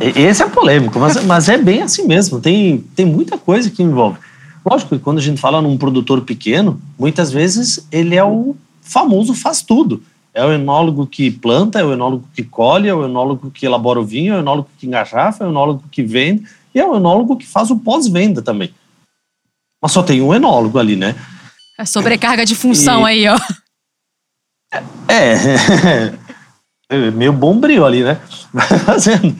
é... 0.00 0.20
Esse 0.20 0.42
é 0.42 0.48
polêmico, 0.48 0.98
mas, 0.98 1.24
mas 1.24 1.48
é 1.48 1.56
bem 1.56 1.82
assim 1.82 2.06
mesmo. 2.06 2.40
Tem, 2.40 2.78
tem 2.94 3.06
muita 3.06 3.38
coisa 3.38 3.70
que 3.70 3.82
envolve. 3.82 4.18
Lógico 4.64 4.96
que 4.96 5.02
quando 5.02 5.18
a 5.18 5.22
gente 5.22 5.40
fala 5.40 5.60
num 5.60 5.76
produtor 5.76 6.22
pequeno, 6.22 6.80
muitas 6.98 7.30
vezes 7.30 7.86
ele 7.90 8.16
é 8.16 8.24
o 8.24 8.56
famoso 8.80 9.34
faz 9.34 9.62
tudo. 9.62 10.02
É 10.32 10.44
o 10.44 10.52
enólogo 10.52 11.06
que 11.06 11.30
planta, 11.30 11.78
é 11.78 11.84
o 11.84 11.92
enólogo 11.92 12.24
que 12.34 12.42
colhe, 12.42 12.88
é 12.88 12.94
o 12.94 13.04
enólogo 13.04 13.50
que 13.50 13.64
elabora 13.64 14.00
o 14.00 14.04
vinho, 14.04 14.34
é 14.34 14.36
o 14.36 14.40
enólogo 14.40 14.68
que 14.76 14.86
engarrafa, 14.86 15.44
é 15.44 15.46
o 15.46 15.50
enólogo 15.50 15.84
que 15.90 16.02
vende 16.02 16.44
e 16.74 16.80
é 16.80 16.86
o 16.86 16.96
enólogo 16.96 17.36
que 17.36 17.46
faz 17.46 17.70
o 17.70 17.76
pós-venda 17.76 18.42
também. 18.42 18.74
Mas 19.84 19.92
só 19.92 20.02
tem 20.02 20.22
um 20.22 20.32
enólogo 20.32 20.78
ali, 20.78 20.96
né? 20.96 21.14
A 21.78 21.84
sobrecarga 21.84 22.46
de 22.46 22.54
função 22.54 23.06
e... 23.06 23.10
aí, 23.10 23.28
ó. 23.28 23.38
É, 25.06 26.14
é 26.88 27.10
meio 27.10 27.34
bombril 27.34 27.84
ali, 27.84 28.02
né? 28.02 28.18
Fazendo. 28.86 29.36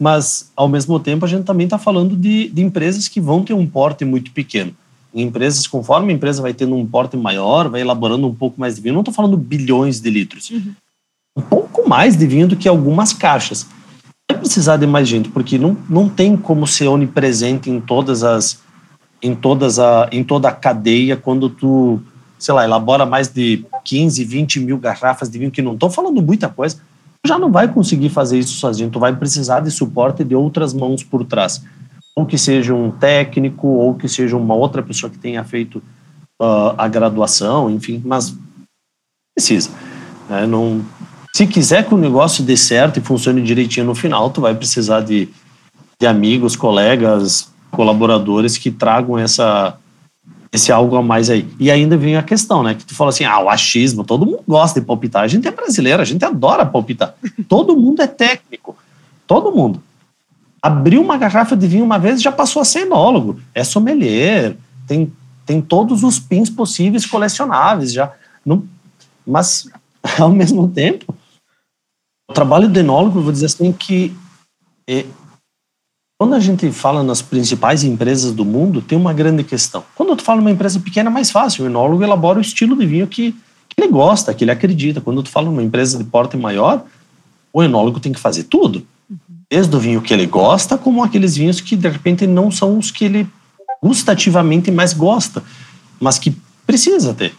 Mas, 0.00 0.50
ao 0.56 0.66
mesmo 0.66 0.98
tempo, 0.98 1.26
a 1.26 1.28
gente 1.28 1.44
também 1.44 1.66
está 1.66 1.76
falando 1.76 2.16
de, 2.16 2.48
de 2.48 2.62
empresas 2.62 3.06
que 3.06 3.20
vão 3.20 3.44
ter 3.44 3.52
um 3.52 3.66
porte 3.66 4.02
muito 4.02 4.30
pequeno 4.32 4.74
empresas, 5.14 5.66
conforme 5.66 6.10
a 6.10 6.16
empresa 6.16 6.40
vai 6.40 6.54
tendo 6.54 6.74
um 6.74 6.86
porte 6.86 7.18
maior, 7.18 7.68
vai 7.68 7.82
elaborando 7.82 8.26
um 8.26 8.34
pouco 8.34 8.58
mais 8.58 8.76
de 8.76 8.80
vinho, 8.80 8.94
não 8.94 9.02
estou 9.02 9.12
falando 9.12 9.36
bilhões 9.36 10.00
de 10.00 10.08
litros, 10.08 10.48
uhum. 10.48 10.72
um 11.36 11.42
pouco 11.42 11.86
mais 11.86 12.16
de 12.16 12.26
vinho 12.26 12.48
do 12.48 12.56
que 12.56 12.66
algumas 12.66 13.12
caixas. 13.12 13.66
Vai 14.26 14.40
precisar 14.40 14.78
de 14.78 14.86
mais 14.86 15.06
gente, 15.06 15.28
porque 15.28 15.58
não, 15.58 15.76
não 15.86 16.08
tem 16.08 16.34
como 16.34 16.66
ser 16.66 16.88
onipresente 16.88 17.68
em 17.68 17.78
todas 17.78 18.24
as 18.24 18.58
em 19.22 19.34
todas 19.34 19.78
a 19.78 20.08
em 20.10 20.24
toda 20.24 20.48
a 20.48 20.52
cadeia 20.52 21.16
quando 21.16 21.48
tu 21.48 22.00
sei 22.38 22.54
lá 22.54 22.64
elabora 22.64 23.06
mais 23.06 23.28
de 23.28 23.64
15, 23.84 24.24
20 24.24 24.60
mil 24.60 24.78
garrafas 24.78 25.30
de 25.30 25.38
vinho 25.38 25.50
que 25.50 25.62
não 25.62 25.74
estou 25.74 25.88
falando 25.88 26.20
muita 26.20 26.48
coisa, 26.48 26.76
tu 27.22 27.28
já 27.28 27.38
não 27.38 27.52
vai 27.52 27.68
conseguir 27.68 28.08
fazer 28.08 28.38
isso 28.38 28.54
sozinho, 28.54 28.90
tu 28.90 28.98
vai 28.98 29.14
precisar 29.14 29.60
de 29.60 29.70
suporte 29.70 30.24
de 30.24 30.34
outras 30.34 30.74
mãos 30.74 31.04
por 31.04 31.24
trás 31.24 31.62
ou 32.14 32.26
que 32.26 32.36
seja 32.36 32.74
um 32.74 32.90
técnico, 32.90 33.66
ou 33.66 33.94
que 33.94 34.08
seja 34.08 34.36
uma 34.36 34.54
outra 34.54 34.82
pessoa 34.82 35.10
que 35.10 35.18
tenha 35.18 35.42
feito 35.44 35.82
uh, 36.40 36.74
a 36.76 36.86
graduação, 36.86 37.70
enfim, 37.70 38.02
mas 38.04 38.34
precisa. 39.34 39.70
Né? 40.28 40.46
Não, 40.46 40.84
se 41.34 41.46
quiser 41.46 41.86
que 41.86 41.94
o 41.94 41.98
negócio 41.98 42.44
dê 42.44 42.56
certo 42.56 42.98
e 42.98 43.02
funcione 43.02 43.42
direitinho 43.42 43.86
no 43.86 43.94
final, 43.94 44.30
tu 44.30 44.40
vai 44.40 44.54
precisar 44.54 45.00
de, 45.00 45.28
de 45.98 46.06
amigos, 46.06 46.54
colegas, 46.54 47.50
colaboradores 47.72 48.56
que 48.56 48.70
tragam 48.70 49.18
essa 49.18 49.76
esse 50.52 50.70
algo 50.70 50.96
a 50.96 51.02
mais 51.02 51.30
aí. 51.30 51.48
E 51.58 51.70
ainda 51.70 51.96
vem 51.96 52.14
a 52.16 52.22
questão, 52.22 52.62
né? 52.62 52.74
Que 52.74 52.84
tu 52.84 52.94
fala 52.94 53.08
assim, 53.08 53.24
ah, 53.24 53.40
o 53.40 53.48
achismo, 53.48 54.04
todo 54.04 54.26
mundo 54.26 54.44
gosta 54.46 54.78
de 54.78 54.86
palpitar. 54.86 55.22
A 55.22 55.26
gente 55.26 55.48
é 55.48 55.50
brasileiro, 55.50 56.02
a 56.02 56.04
gente 56.04 56.22
adora 56.22 56.66
palpitar. 56.66 57.14
Todo 57.48 57.74
mundo 57.74 58.02
é 58.02 58.06
técnico. 58.06 58.76
Todo 59.26 59.50
mundo 59.50 59.82
abriu 60.62 61.02
uma 61.02 61.18
garrafa 61.18 61.56
de 61.56 61.66
vinho 61.66 61.84
uma 61.84 61.98
vez 61.98 62.22
já 62.22 62.30
passou 62.30 62.62
a 62.62 62.64
ser 62.64 62.82
enólogo. 62.82 63.40
É 63.52 63.64
sommelier, 63.64 64.56
tem, 64.86 65.12
tem 65.44 65.60
todos 65.60 66.04
os 66.04 66.20
pins 66.20 66.48
possíveis 66.48 67.04
colecionáveis 67.04 67.92
já. 67.92 68.12
Não, 68.46 68.62
mas, 69.26 69.68
ao 70.20 70.30
mesmo 70.30 70.68
tempo, 70.68 71.12
o 72.30 72.32
trabalho 72.32 72.68
de 72.68 72.78
enólogo, 72.78 73.20
vou 73.20 73.32
dizer 73.32 73.46
assim, 73.46 73.72
que 73.72 74.16
é, 74.88 75.04
quando 76.22 76.34
a 76.34 76.38
gente 76.38 76.70
fala 76.70 77.02
nas 77.02 77.20
principais 77.20 77.82
empresas 77.82 78.30
do 78.30 78.44
mundo, 78.44 78.80
tem 78.80 78.96
uma 78.96 79.12
grande 79.12 79.42
questão. 79.42 79.82
Quando 79.92 80.14
tu 80.14 80.22
fala 80.22 80.40
numa 80.40 80.52
empresa 80.52 80.78
pequena, 80.78 81.10
é 81.10 81.12
mais 81.12 81.32
fácil. 81.32 81.64
O 81.64 81.66
enólogo 81.66 82.04
elabora 82.04 82.38
o 82.38 82.40
estilo 82.40 82.76
de 82.76 82.86
vinho 82.86 83.08
que, 83.08 83.32
que 83.68 83.82
ele 83.82 83.88
gosta, 83.88 84.32
que 84.32 84.44
ele 84.44 84.52
acredita. 84.52 85.00
Quando 85.00 85.20
tu 85.20 85.28
fala 85.28 85.46
numa 85.46 85.64
empresa 85.64 85.98
de 85.98 86.04
porte 86.04 86.36
maior, 86.36 86.84
o 87.52 87.60
enólogo 87.60 87.98
tem 87.98 88.12
que 88.12 88.20
fazer 88.20 88.44
tudo 88.44 88.86
desde 89.50 89.74
o 89.74 89.80
vinho 89.80 90.00
que 90.00 90.14
ele 90.14 90.24
gosta, 90.24 90.78
como 90.78 91.02
aqueles 91.02 91.34
vinhos 91.34 91.60
que 91.60 91.74
de 91.74 91.88
repente 91.88 92.24
não 92.24 92.52
são 92.52 92.78
os 92.78 92.92
que 92.92 93.04
ele 93.04 93.26
gustativamente 93.82 94.70
mais 94.70 94.92
gosta, 94.92 95.42
mas 95.98 96.20
que 96.20 96.32
precisa 96.64 97.12
ter. 97.12 97.34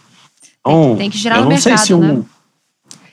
Então, 0.60 0.94
tem 0.98 1.08
que 1.08 1.16
girar 1.16 1.38
eu 1.38 1.44
não 1.44 1.56
sei 1.56 1.72
mercado, 1.72 1.86
se 1.86 1.94
um, 1.94 2.00
né? 2.00 2.22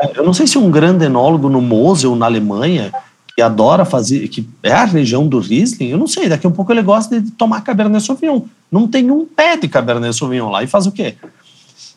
É, 0.02 0.20
Eu 0.20 0.26
não 0.26 0.34
sei 0.34 0.46
se 0.48 0.58
um 0.58 0.70
grande 0.70 1.06
enólogo 1.06 1.48
no 1.48 1.62
Mosel, 1.62 2.14
na 2.14 2.26
Alemanha, 2.26 2.92
que 3.36 3.42
adora 3.42 3.86
fazer, 3.86 4.28
que 4.28 4.48
é 4.62 4.72
a 4.72 4.86
região 4.86 5.28
do 5.28 5.40
Riesling, 5.40 5.90
eu 5.90 5.98
não 5.98 6.08
sei, 6.08 6.28
daqui 6.28 6.46
a 6.46 6.50
um 6.50 6.54
pouco 6.54 6.72
ele 6.72 6.82
gosta 6.82 7.20
de 7.20 7.32
tomar 7.32 7.62
Cabernet 7.62 8.04
Sauvignon. 8.04 8.42
Não 8.72 8.88
tem 8.88 9.10
um 9.10 9.26
pé 9.26 9.58
de 9.58 9.68
Cabernet 9.68 10.16
Sauvignon 10.16 10.50
lá 10.50 10.64
e 10.64 10.68
faz 10.68 10.86
o 10.86 10.92
quê? 10.92 11.16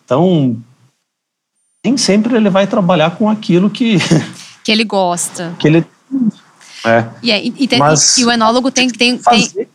Então, 0.05 0.57
nem 1.85 1.97
sempre 1.97 2.37
ele 2.37 2.51
vai 2.51 2.67
trabalhar 2.67 3.17
com 3.17 3.29
aquilo 3.29 3.71
que... 3.71 3.99
Que 4.65 4.73
ele 4.73 4.85
gosta. 4.85 5.55
Que 5.59 5.69
ele 5.69 5.87
é. 6.85 7.05
E, 7.23 7.31
é, 7.31 7.45
e, 7.45 7.67
tem, 7.67 7.79
Mas, 7.79 8.19
e, 8.19 8.25
o 8.25 8.31
enólogo 8.31 8.71
tem, 8.71 8.89
tem, 8.89 9.17
tem, 9.17 9.67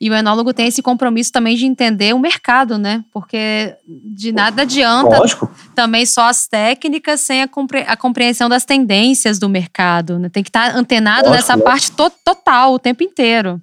e 0.00 0.10
o 0.10 0.14
enólogo 0.14 0.52
tem 0.52 0.66
esse 0.66 0.82
compromisso 0.82 1.30
também 1.30 1.56
de 1.56 1.64
entender 1.66 2.14
o 2.14 2.18
mercado, 2.18 2.76
né? 2.76 3.04
Porque 3.12 3.74
de 3.86 4.32
nada 4.32 4.62
adianta 4.62 5.18
Lógico. 5.18 5.50
também 5.74 6.04
só 6.04 6.28
as 6.28 6.46
técnicas 6.46 7.20
sem 7.20 7.42
a, 7.42 7.48
compre 7.48 7.84
a 7.86 7.96
compreensão 7.96 8.48
das 8.48 8.64
tendências 8.64 9.38
do 9.38 9.48
mercado. 9.48 10.18
Né? 10.18 10.28
Tem 10.28 10.42
que 10.42 10.48
estar 10.48 10.74
antenado 10.74 11.28
Lógico, 11.28 11.36
nessa 11.36 11.58
parte 11.58 11.92
to 11.92 12.10
total 12.24 12.74
o 12.74 12.78
tempo 12.78 13.02
inteiro. 13.02 13.60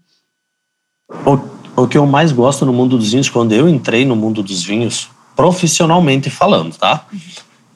O, 1.25 1.83
o 1.83 1.87
que 1.87 1.97
eu 1.97 2.05
mais 2.05 2.31
gosto 2.31 2.65
no 2.65 2.71
mundo 2.71 2.97
dos 2.97 3.11
vinhos, 3.11 3.29
quando 3.29 3.51
eu 3.51 3.67
entrei 3.67 4.05
no 4.05 4.15
mundo 4.15 4.41
dos 4.41 4.63
vinhos, 4.63 5.09
profissionalmente 5.35 6.29
falando, 6.29 6.77
tá? 6.77 7.05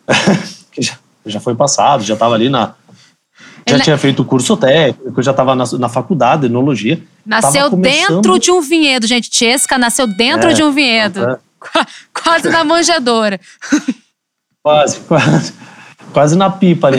que 0.71 0.81
já, 0.81 0.97
já 1.25 1.39
foi 1.41 1.55
passado, 1.55 2.03
já 2.03 2.13
estava 2.13 2.33
ali 2.33 2.49
na 2.49 2.73
já 3.67 3.79
tinha 3.79 3.97
feito 3.97 4.21
o 4.21 4.25
curso 4.25 4.55
técnico, 4.55 5.21
já 5.23 5.31
estava 5.31 5.55
na, 5.55 5.65
na 5.79 5.89
faculdade 5.89 6.41
de 6.41 6.47
enologia. 6.47 7.01
Nasceu 7.25 7.69
começando... 7.69 8.15
dentro 8.15 8.39
de 8.39 8.51
um 8.51 8.61
vinhedo, 8.61 9.07
gente. 9.07 9.35
Chesca 9.35 9.77
nasceu 9.77 10.05
dentro 10.05 10.51
é, 10.51 10.53
de 10.53 10.63
um 10.63 10.71
vinhedo. 10.71 11.19
É. 11.27 11.37
Quase 12.13 12.49
na 12.49 12.63
manjedoura. 12.63 13.39
Quase, 14.61 14.99
quase. 15.01 15.53
Quase 16.11 16.35
na 16.35 16.49
pipa 16.49 16.87
ali. 16.87 16.97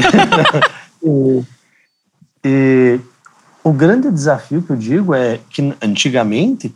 e, 1.03 1.43
e 2.45 3.01
o 3.65 3.73
grande 3.73 4.09
desafio 4.09 4.63
que 4.63 4.71
eu 4.71 4.77
digo 4.77 5.13
é 5.13 5.41
que 5.51 5.75
antigamente 5.83 6.73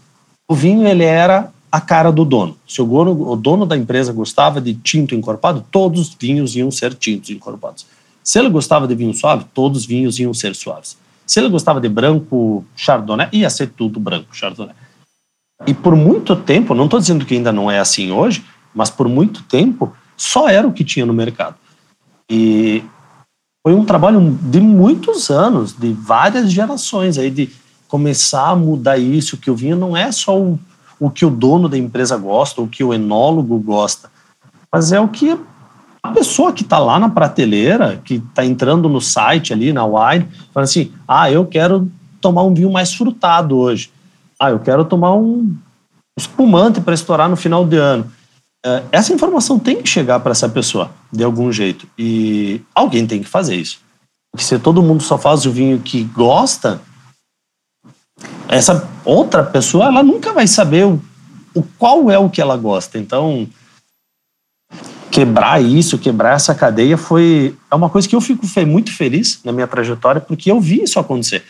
o 0.48 0.54
vinho 0.56 0.88
ele 0.88 1.04
era 1.04 1.52
a 1.70 1.80
cara 1.80 2.10
do 2.10 2.24
dono. 2.24 2.56
Se 2.66 2.82
o 2.82 2.84
dono, 2.84 3.30
o 3.30 3.36
dono 3.36 3.64
da 3.64 3.76
empresa 3.76 4.12
gostava 4.12 4.60
de 4.60 4.74
tinto 4.74 5.14
encorpado, 5.14 5.64
todos 5.70 6.00
os 6.00 6.16
vinhos 6.20 6.56
iam 6.56 6.72
ser 6.72 6.92
tintos 6.94 7.30
encorpados. 7.30 7.86
Se 8.22 8.38
ele 8.38 8.48
gostava 8.48 8.86
de 8.86 8.94
vinho 8.94 9.14
suave, 9.14 9.44
todos 9.52 9.80
os 9.80 9.86
vinhos 9.86 10.18
iam 10.18 10.34
ser 10.34 10.54
suaves. 10.54 10.96
Se 11.26 11.38
ele 11.38 11.48
gostava 11.48 11.80
de 11.80 11.88
branco 11.88 12.64
chardonnay, 12.76 13.28
ia 13.32 13.48
ser 13.48 13.70
tudo 13.70 14.00
branco 14.00 14.34
chardonnay. 14.36 14.74
E 15.66 15.74
por 15.74 15.94
muito 15.94 16.34
tempo, 16.34 16.74
não 16.74 16.84
estou 16.84 16.98
dizendo 16.98 17.24
que 17.24 17.34
ainda 17.34 17.52
não 17.52 17.70
é 17.70 17.78
assim 17.78 18.10
hoje, 18.10 18.44
mas 18.74 18.90
por 18.90 19.08
muito 19.08 19.42
tempo 19.42 19.94
só 20.16 20.48
era 20.48 20.66
o 20.66 20.72
que 20.72 20.84
tinha 20.84 21.06
no 21.06 21.12
mercado. 21.12 21.56
E 22.30 22.82
foi 23.62 23.74
um 23.74 23.84
trabalho 23.84 24.38
de 24.42 24.60
muitos 24.60 25.30
anos, 25.30 25.72
de 25.72 25.92
várias 25.92 26.50
gerações 26.50 27.18
aí 27.18 27.30
de 27.30 27.50
começar 27.88 28.48
a 28.48 28.56
mudar 28.56 28.98
isso, 28.98 29.36
que 29.36 29.50
o 29.50 29.56
vinho 29.56 29.76
não 29.76 29.96
é 29.96 30.10
só 30.12 30.38
o, 30.38 30.58
o 30.98 31.10
que 31.10 31.26
o 31.26 31.30
dono 31.30 31.68
da 31.68 31.76
empresa 31.76 32.16
gosta, 32.16 32.62
o 32.62 32.68
que 32.68 32.84
o 32.84 32.94
enólogo 32.94 33.58
gosta, 33.58 34.10
mas 34.72 34.92
é 34.92 35.00
o 35.00 35.08
que 35.08 35.36
a 36.02 36.10
pessoa 36.12 36.52
que 36.52 36.62
está 36.62 36.78
lá 36.78 36.98
na 36.98 37.08
prateleira, 37.08 38.00
que 38.04 38.14
está 38.14 38.44
entrando 38.44 38.88
no 38.88 39.00
site 39.00 39.52
ali, 39.52 39.72
na 39.72 39.84
wine, 39.84 40.26
fala 40.52 40.64
assim: 40.64 40.92
ah, 41.06 41.30
eu 41.30 41.46
quero 41.46 41.90
tomar 42.20 42.42
um 42.42 42.54
vinho 42.54 42.70
mais 42.70 42.94
frutado 42.94 43.56
hoje. 43.56 43.90
Ah, 44.38 44.50
eu 44.50 44.58
quero 44.58 44.84
tomar 44.84 45.14
um 45.14 45.54
espumante 46.18 46.80
para 46.80 46.94
estourar 46.94 47.28
no 47.28 47.36
final 47.36 47.64
de 47.64 47.76
ano. 47.76 48.10
É, 48.64 48.82
essa 48.92 49.12
informação 49.12 49.58
tem 49.58 49.82
que 49.82 49.88
chegar 49.88 50.20
para 50.20 50.32
essa 50.32 50.48
pessoa, 50.48 50.90
de 51.12 51.24
algum 51.24 51.50
jeito. 51.52 51.86
E 51.98 52.60
alguém 52.74 53.06
tem 53.06 53.22
que 53.22 53.28
fazer 53.28 53.56
isso. 53.56 53.80
Porque 54.32 54.44
se 54.44 54.58
todo 54.58 54.82
mundo 54.82 55.02
só 55.02 55.18
faz 55.18 55.44
o 55.46 55.50
vinho 55.50 55.80
que 55.80 56.04
gosta, 56.04 56.80
essa 58.48 58.88
outra 59.04 59.42
pessoa, 59.42 59.86
ela 59.86 60.02
nunca 60.02 60.32
vai 60.32 60.46
saber 60.46 60.86
o, 60.86 61.00
o 61.54 61.62
qual 61.78 62.10
é 62.10 62.18
o 62.18 62.30
que 62.30 62.40
ela 62.40 62.56
gosta. 62.56 62.98
Então, 62.98 63.48
quebrar 65.10 65.62
isso, 65.62 65.98
quebrar 65.98 66.34
essa 66.34 66.54
cadeia 66.54 66.96
foi 66.96 67.56
é 67.70 67.74
uma 67.74 67.90
coisa 67.90 68.08
que 68.08 68.14
eu 68.14 68.20
fico 68.20 68.46
muito 68.66 68.92
feliz 68.92 69.40
na 69.44 69.52
minha 69.52 69.66
trajetória 69.66 70.20
porque 70.20 70.50
eu 70.50 70.60
vi 70.60 70.82
isso 70.82 70.98
acontecer. 70.98 71.42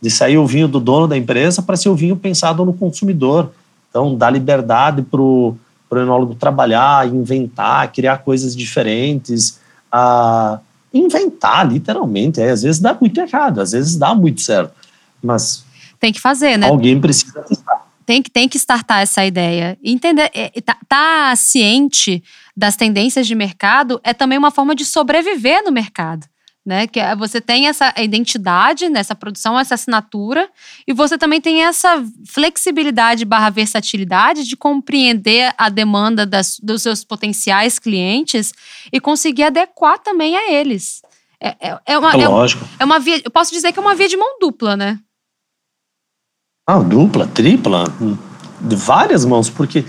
De 0.00 0.10
sair 0.10 0.38
o 0.38 0.46
vinho 0.46 0.66
do 0.66 0.80
dono 0.80 1.06
da 1.06 1.16
empresa 1.16 1.60
para 1.60 1.76
ser 1.76 1.88
o 1.88 1.94
vinho 1.94 2.16
pensado 2.16 2.64
no 2.64 2.72
consumidor. 2.72 3.52
Então, 3.90 4.16
dar 4.16 4.30
liberdade 4.30 5.02
para 5.02 5.20
o 5.20 5.58
enólogo 5.92 6.34
trabalhar, 6.34 7.06
inventar, 7.06 7.92
criar 7.92 8.18
coisas 8.18 8.56
diferentes, 8.56 9.60
a 9.92 10.60
inventar, 10.94 11.70
literalmente. 11.70 12.40
É, 12.40 12.50
às 12.50 12.62
vezes 12.62 12.80
dá 12.80 12.96
muito 12.98 13.20
errado, 13.20 13.60
às 13.60 13.72
vezes 13.72 13.96
dá 13.96 14.14
muito 14.14 14.40
certo. 14.40 14.72
Mas. 15.22 15.64
Tem 15.98 16.12
que 16.12 16.20
fazer, 16.20 16.56
né? 16.56 16.68
Alguém 16.68 16.98
precisa 16.98 17.42
testar. 17.42 17.86
Tem 18.06 18.22
que, 18.22 18.30
tem 18.30 18.48
que 18.48 18.56
startar 18.56 19.02
essa 19.02 19.24
ideia. 19.24 19.78
Entender, 19.84 20.30
é, 20.34 20.50
tá, 20.60 20.76
tá 20.88 21.36
ciente 21.36 22.22
das 22.56 22.76
tendências 22.76 23.26
de 23.26 23.34
mercado 23.34 24.00
é 24.02 24.12
também 24.12 24.38
uma 24.38 24.50
forma 24.50 24.74
de 24.74 24.84
sobreviver 24.84 25.62
no 25.64 25.72
mercado. 25.72 26.26
Né? 26.64 26.86
Que 26.86 27.00
é, 27.00 27.16
você 27.16 27.40
tem 27.40 27.68
essa 27.68 27.92
identidade 27.96 28.88
nessa 28.88 29.14
produção, 29.14 29.58
essa 29.58 29.74
assinatura, 29.74 30.48
e 30.86 30.92
você 30.92 31.16
também 31.16 31.40
tem 31.40 31.64
essa 31.64 32.04
flexibilidade 32.26 33.24
barra 33.24 33.48
versatilidade 33.48 34.44
de 34.44 34.56
compreender 34.56 35.54
a 35.56 35.70
demanda 35.70 36.26
das, 36.26 36.58
dos 36.62 36.82
seus 36.82 37.02
potenciais 37.02 37.78
clientes 37.78 38.52
e 38.92 39.00
conseguir 39.00 39.44
adequar 39.44 39.98
também 39.98 40.36
a 40.36 40.52
eles. 40.52 41.00
É, 41.42 41.56
é, 41.60 41.80
é 41.86 41.98
uma, 41.98 42.12
é, 42.12 42.28
Lógico. 42.28 42.68
É, 42.78 42.84
uma 42.84 42.98
via, 42.98 43.22
eu 43.24 43.30
posso 43.30 43.50
dizer 43.50 43.72
que 43.72 43.78
é 43.78 43.82
uma 43.82 43.94
via 43.94 44.08
de 44.08 44.16
mão 44.16 44.38
dupla, 44.38 44.76
né? 44.76 44.98
Ah, 46.66 46.78
dupla, 46.78 47.26
tripla, 47.26 47.84
de 48.60 48.76
várias 48.76 49.24
mãos, 49.24 49.48
porque 49.48 49.84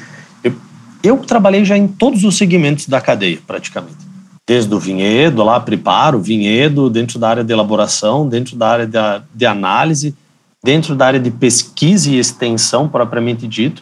eu, 1.03 1.17
trabalhei 1.17 1.65
já 1.65 1.77
em 1.77 1.87
todos 1.87 2.23
os 2.23 2.37
segmentos 2.37 2.87
da 2.87 3.01
cadeia, 3.01 3.39
praticamente 3.45 4.11
desde 4.51 4.73
o 4.75 4.79
vinhedo, 4.79 5.43
lá 5.43 5.59
preparo, 5.61 6.19
vinhedo, 6.19 6.89
dentro 6.89 7.17
da 7.17 7.29
área 7.29 7.43
de 7.43 7.53
elaboração, 7.53 8.27
dentro 8.27 8.57
da 8.57 8.67
área 8.67 8.85
de, 8.85 8.97
de 9.33 9.45
análise, 9.45 10.13
dentro 10.61 10.95
da 10.95 11.07
área 11.07 11.19
de 11.21 11.31
pesquisa 11.31 12.09
e 12.09 12.19
extensão, 12.19 12.89
propriamente 12.89 13.47
dito. 13.47 13.81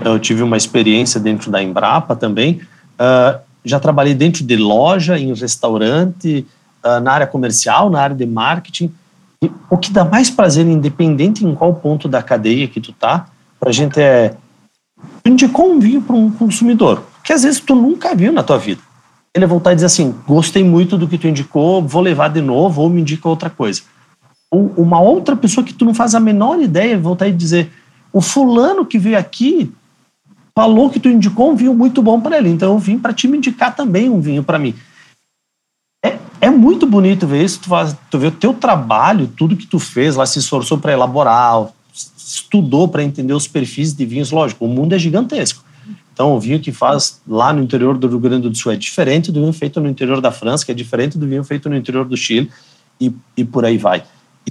Eu 0.00 0.18
tive 0.18 0.42
uma 0.42 0.56
experiência 0.56 1.20
dentro 1.20 1.50
da 1.50 1.62
Embrapa 1.62 2.16
também. 2.16 2.62
Uh, 2.94 3.38
já 3.64 3.78
trabalhei 3.78 4.14
dentro 4.14 4.42
de 4.44 4.56
loja, 4.56 5.18
em 5.18 5.34
restaurante, 5.34 6.46
uh, 6.82 7.00
na 7.00 7.12
área 7.12 7.26
comercial, 7.26 7.90
na 7.90 8.00
área 8.00 8.16
de 8.16 8.24
marketing. 8.24 8.92
E 9.42 9.50
o 9.68 9.76
que 9.76 9.90
dá 9.90 10.04
mais 10.04 10.30
prazer, 10.30 10.66
independente 10.66 11.44
em 11.44 11.54
qual 11.54 11.74
ponto 11.74 12.08
da 12.08 12.22
cadeia 12.22 12.66
que 12.68 12.80
tu 12.80 12.92
tá, 12.92 13.26
para 13.60 13.68
a 13.68 13.72
gente 13.72 14.00
é 14.00 14.34
indicou 15.24 15.72
um 15.72 15.78
vinho 15.78 16.02
para 16.02 16.16
um 16.16 16.30
consumidor 16.30 17.02
que 17.22 17.32
às 17.32 17.42
vezes 17.42 17.60
tu 17.60 17.74
nunca 17.74 18.14
viu 18.14 18.32
na 18.32 18.42
tua 18.42 18.58
vida 18.58 18.80
ele 19.36 19.46
vai 19.46 19.50
voltar 19.50 19.72
e 19.72 19.74
dizer 19.74 19.86
assim: 19.86 20.14
gostei 20.26 20.64
muito 20.64 20.96
do 20.96 21.06
que 21.06 21.18
tu 21.18 21.28
indicou, 21.28 21.82
vou 21.82 22.00
levar 22.00 22.28
de 22.28 22.40
novo 22.40 22.80
ou 22.80 22.88
me 22.88 23.02
indica 23.02 23.28
outra 23.28 23.50
coisa. 23.50 23.82
Ou 24.50 24.72
uma 24.76 25.00
outra 25.00 25.36
pessoa 25.36 25.64
que 25.64 25.74
tu 25.74 25.84
não 25.84 25.92
faz 25.92 26.14
a 26.14 26.20
menor 26.20 26.60
ideia 26.60 26.98
voltar 26.98 27.28
e 27.28 27.32
dizer: 27.32 27.70
o 28.12 28.20
fulano 28.20 28.86
que 28.86 28.98
veio 28.98 29.18
aqui 29.18 29.70
falou 30.56 30.88
que 30.88 30.98
tu 30.98 31.08
indicou 31.08 31.52
um 31.52 31.56
vinho 31.56 31.74
muito 31.74 32.02
bom 32.02 32.18
para 32.18 32.38
ele, 32.38 32.48
então 32.48 32.72
eu 32.72 32.78
vim 32.78 32.98
para 32.98 33.12
te 33.12 33.26
indicar 33.26 33.76
também 33.76 34.08
um 34.08 34.20
vinho 34.20 34.42
para 34.42 34.58
mim. 34.58 34.74
É, 36.02 36.16
é 36.40 36.50
muito 36.50 36.86
bonito 36.86 37.26
ver 37.26 37.44
isso, 37.44 37.60
tu, 37.60 37.68
faz, 37.68 37.94
tu 38.10 38.18
vê 38.18 38.28
o 38.28 38.32
teu 38.32 38.54
trabalho, 38.54 39.26
tudo 39.26 39.56
que 39.56 39.66
tu 39.66 39.78
fez 39.78 40.16
lá, 40.16 40.24
se 40.24 40.38
esforçou 40.38 40.78
para 40.78 40.92
elaborar, 40.92 41.66
estudou 42.26 42.88
para 42.88 43.04
entender 43.04 43.32
os 43.32 43.46
perfis 43.46 43.94
de 43.94 44.04
vinhos, 44.04 44.30
lógico, 44.30 44.64
o 44.64 44.68
mundo 44.68 44.94
é 44.94 44.98
gigantesco. 44.98 45.64
Então, 46.12 46.34
o 46.34 46.40
vinho 46.40 46.58
que 46.58 46.72
faz 46.72 47.20
lá 47.28 47.52
no 47.52 47.62
interior 47.62 47.96
do 47.96 48.08
Rio 48.08 48.18
Grande 48.18 48.48
do 48.48 48.56
Sul 48.56 48.72
é 48.72 48.76
diferente 48.76 49.30
do 49.30 49.40
vinho 49.40 49.52
feito 49.52 49.80
no 49.80 49.88
interior 49.88 50.20
da 50.20 50.32
França, 50.32 50.64
que 50.64 50.72
é 50.72 50.74
diferente 50.74 51.16
do 51.18 51.26
vinho 51.26 51.44
feito 51.44 51.68
no 51.68 51.76
interior 51.76 52.06
do 52.06 52.16
Chile, 52.16 52.50
e, 53.00 53.14
e 53.36 53.44
por 53.44 53.64
aí 53.64 53.76
vai. 53.76 54.02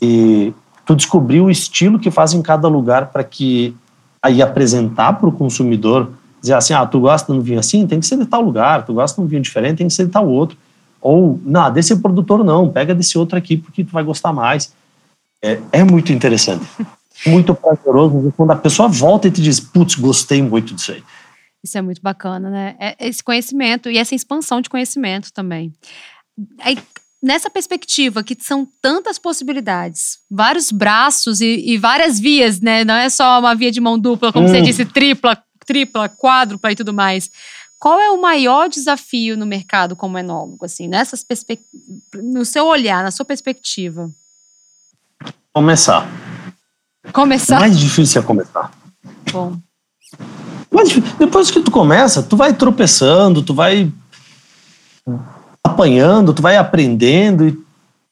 E 0.01 0.53
tu 0.85 0.95
descobriu 0.95 1.45
o 1.45 1.51
estilo 1.51 1.99
que 1.99 2.11
faz 2.11 2.33
em 2.33 2.41
cada 2.41 2.67
lugar 2.67 3.07
para 3.07 3.23
que 3.23 3.75
aí 4.21 4.41
apresentar 4.41 5.13
para 5.13 5.27
o 5.27 5.31
consumidor, 5.31 6.11
dizer 6.39 6.53
assim, 6.53 6.73
ah, 6.73 6.85
tu 6.85 6.99
gosta 6.99 7.33
de 7.33 7.39
um 7.39 7.41
vinho 7.41 7.59
assim, 7.59 7.85
tem 7.87 7.99
que 7.99 8.05
ser 8.05 8.17
de 8.17 8.25
tal 8.25 8.41
lugar, 8.41 8.85
tu 8.85 8.93
gosta 8.93 9.19
de 9.19 9.25
um 9.25 9.27
vinho 9.27 9.41
diferente, 9.41 9.79
tem 9.79 9.87
que 9.87 9.93
ser 9.93 10.05
de 10.05 10.11
tal 10.11 10.27
outro. 10.27 10.57
Ou, 11.01 11.39
não, 11.43 11.71
desse 11.71 11.95
produtor 11.97 12.43
não, 12.43 12.69
pega 12.69 12.95
desse 12.95 13.17
outro 13.17 13.37
aqui 13.37 13.57
porque 13.57 13.83
tu 13.83 13.91
vai 13.91 14.03
gostar 14.03 14.31
mais. 14.31 14.73
É, 15.41 15.59
é 15.71 15.83
muito 15.83 16.13
interessante. 16.13 16.65
Muito 17.25 17.53
prazeroso 17.55 18.33
quando 18.35 18.51
a 18.51 18.55
pessoa 18.55 18.87
volta 18.87 19.27
e 19.27 19.31
te 19.31 19.41
diz, 19.41 19.59
putz, 19.59 19.95
gostei 19.95 20.41
muito 20.41 20.73
disso 20.73 20.91
aí. 20.91 21.03
Isso 21.63 21.77
é 21.77 21.81
muito 21.81 22.01
bacana, 22.01 22.49
né? 22.49 22.75
É 22.79 23.07
esse 23.07 23.23
conhecimento 23.23 23.89
e 23.89 23.97
essa 23.97 24.13
expansão 24.13 24.61
de 24.61 24.69
conhecimento 24.69 25.33
também. 25.33 25.73
Aí, 26.59 26.77
nessa 27.21 27.49
perspectiva, 27.49 28.23
que 28.23 28.37
são 28.39 28.67
tantas 28.81 29.17
possibilidades, 29.17 30.19
vários 30.29 30.71
braços 30.71 31.41
e, 31.41 31.63
e, 31.65 31.77
várias 31.77 32.19
vias, 32.19 32.61
né? 32.61 32.83
Não 32.83 32.93
é 32.93 33.09
só 33.09 33.39
uma 33.39 33.55
via 33.55 33.71
de 33.71 33.81
mão 33.81 33.97
dupla, 33.97 34.31
como 34.31 34.45
hum. 34.45 34.49
você 34.49 34.61
disse, 34.61 34.85
tripla, 34.85 35.41
tripla, 35.65 36.07
quádrupla 36.07 36.71
e 36.71 36.75
tudo 36.75 36.93
mais. 36.93 37.31
Qual 37.79 37.99
é 37.99 38.09
o 38.11 38.21
maior 38.21 38.69
desafio 38.69 39.35
no 39.35 39.45
mercado 39.45 39.95
como 39.95 40.17
enólogo, 40.17 40.65
assim, 40.65 40.87
nessas 40.87 41.25
no 42.13 42.45
seu 42.45 42.65
olhar, 42.65 43.03
na 43.03 43.11
sua 43.11 43.25
perspectiva? 43.25 44.09
Começar. 45.51 46.07
Começar? 47.11 47.57
O 47.57 47.59
mais 47.61 47.79
difícil 47.79 48.21
é 48.21 48.23
começar. 48.23 48.71
Bom. 49.31 49.57
Mas 50.71 50.89
depois 51.17 51.49
que 51.51 51.61
tu 51.61 51.71
começa, 51.71 52.21
tu 52.21 52.35
vai 52.35 52.53
tropeçando, 52.53 53.41
tu 53.41 53.53
vai 53.53 53.91
apanhando, 55.63 56.33
tu 56.33 56.41
vai 56.41 56.57
aprendendo 56.57 57.47
e 57.47 57.57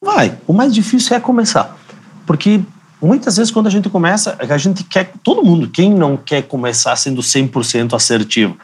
vai. 0.02 0.38
O 0.48 0.54
mais 0.54 0.74
difícil 0.74 1.16
é 1.16 1.20
começar. 1.20 1.78
Porque 2.26 2.62
muitas 3.02 3.38
vezes 3.38 3.52
quando 3.52 3.68
a 3.68 3.70
gente 3.70 3.90
começa, 3.90 4.38
a 4.40 4.58
gente 4.58 4.84
quer, 4.84 5.12
todo 5.24 5.44
mundo, 5.44 5.70
quem 5.70 5.94
não 5.94 6.16
quer 6.16 6.44
começar 6.44 6.96
sendo 6.96 7.22
100% 7.22 7.94
assertivo? 7.94 8.58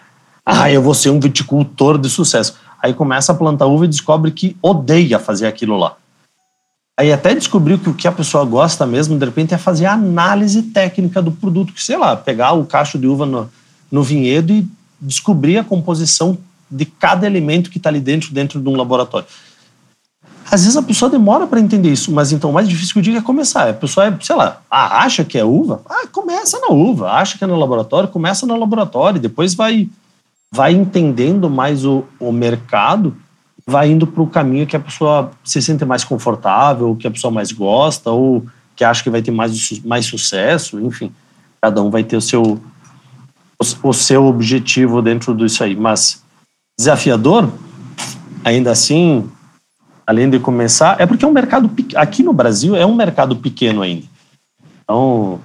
Ah, 0.45 0.71
eu 0.71 0.81
vou 0.81 0.93
ser 0.93 1.09
um 1.09 1.19
viticultor 1.19 1.97
de 1.97 2.09
sucesso. 2.09 2.55
Aí 2.81 2.93
começa 2.93 3.31
a 3.31 3.35
plantar 3.35 3.65
uva 3.65 3.85
e 3.85 3.89
descobre 3.89 4.31
que 4.31 4.55
odeia 4.61 5.19
fazer 5.19 5.45
aquilo 5.45 5.77
lá. 5.77 5.95
Aí 6.99 7.13
até 7.13 7.33
descobriu 7.33 7.79
que 7.79 7.89
o 7.89 7.93
que 7.93 8.09
a 8.09 8.11
pessoa 8.11 8.43
gosta 8.43 8.85
mesmo, 8.85 9.17
de 9.17 9.23
repente, 9.23 9.53
é 9.53 9.57
fazer 9.57 9.85
a 9.85 9.93
análise 9.93 10.63
técnica 10.63 11.21
do 11.21 11.31
produto, 11.31 11.71
que 11.71 11.81
sei 11.81 11.95
lá, 11.95 12.13
pegar 12.13 12.51
o 12.51 12.65
cacho 12.65 12.99
de 12.99 13.07
uva 13.07 13.25
no, 13.25 13.49
no 13.89 14.03
vinhedo 14.03 14.51
e 14.51 14.67
descobrir 14.99 15.57
a 15.57 15.63
composição 15.63 16.37
de 16.69 16.83
cada 16.83 17.25
elemento 17.25 17.69
que 17.69 17.77
está 17.77 17.89
ali 17.89 18.01
dentro, 18.01 18.33
dentro 18.33 18.59
de 18.59 18.67
um 18.67 18.75
laboratório. 18.75 19.25
Às 20.51 20.63
vezes 20.63 20.75
a 20.75 20.81
pessoa 20.81 21.09
demora 21.09 21.47
para 21.47 21.61
entender 21.61 21.89
isso, 21.89 22.11
mas 22.11 22.33
então 22.33 22.49
o 22.49 22.53
mais 22.53 22.67
difícil 22.67 22.91
que 22.91 22.99
eu 22.99 23.03
digo 23.03 23.17
é 23.17 23.21
começar. 23.21 23.69
A 23.69 23.73
pessoa 23.73 24.07
é, 24.07 24.17
sei 24.19 24.35
lá, 24.35 24.61
acha 24.69 25.23
que 25.23 25.37
é 25.37 25.45
uva? 25.45 25.81
Ah, 25.89 26.05
começa 26.11 26.59
na 26.59 26.67
uva. 26.67 27.11
Acha 27.11 27.37
que 27.37 27.45
é 27.45 27.47
no 27.47 27.55
laboratório? 27.55 28.09
Começa 28.09 28.45
no 28.45 28.59
laboratório. 28.59 29.21
Depois 29.21 29.53
vai, 29.53 29.87
vai 30.51 30.73
entendendo 30.73 31.49
mais 31.49 31.85
o, 31.85 32.03
o 32.19 32.29
mercado, 32.33 33.15
vai 33.69 33.91
indo 33.91 34.07
para 34.07 34.23
o 34.23 34.27
caminho 34.27 34.65
que 34.65 34.75
a 34.75 34.79
pessoa 34.79 35.31
se 35.43 35.61
sente 35.61 35.85
mais 35.85 36.03
confortável, 36.03 36.95
que 36.95 37.07
a 37.07 37.11
pessoa 37.11 37.31
mais 37.31 37.51
gosta, 37.51 38.09
ou 38.09 38.45
que 38.75 38.83
acha 38.83 39.03
que 39.03 39.09
vai 39.09 39.21
ter 39.21 39.31
mais, 39.31 39.79
mais 39.85 40.05
sucesso, 40.05 40.79
enfim. 40.79 41.11
Cada 41.61 41.81
um 41.81 41.89
vai 41.89 42.03
ter 42.03 42.17
o 42.17 42.21
seu, 42.21 42.59
o, 43.83 43.93
seu 43.93 44.25
objetivo 44.25 45.01
dentro 45.01 45.35
disso 45.35 45.63
aí. 45.63 45.75
Mas 45.75 46.23
desafiador, 46.77 47.51
ainda 48.43 48.71
assim, 48.71 49.29
além 50.07 50.29
de 50.29 50.39
começar, 50.39 50.99
é 50.99 51.05
porque 51.05 51.23
é 51.23 51.27
um 51.27 51.33
mercado 51.33 51.69
aqui 51.95 52.23
no 52.23 52.33
Brasil 52.33 52.75
é 52.75 52.85
um 52.85 52.95
mercado 52.95 53.35
pequeno 53.35 53.81
ainda. 53.81 54.05
Então, 54.83 55.39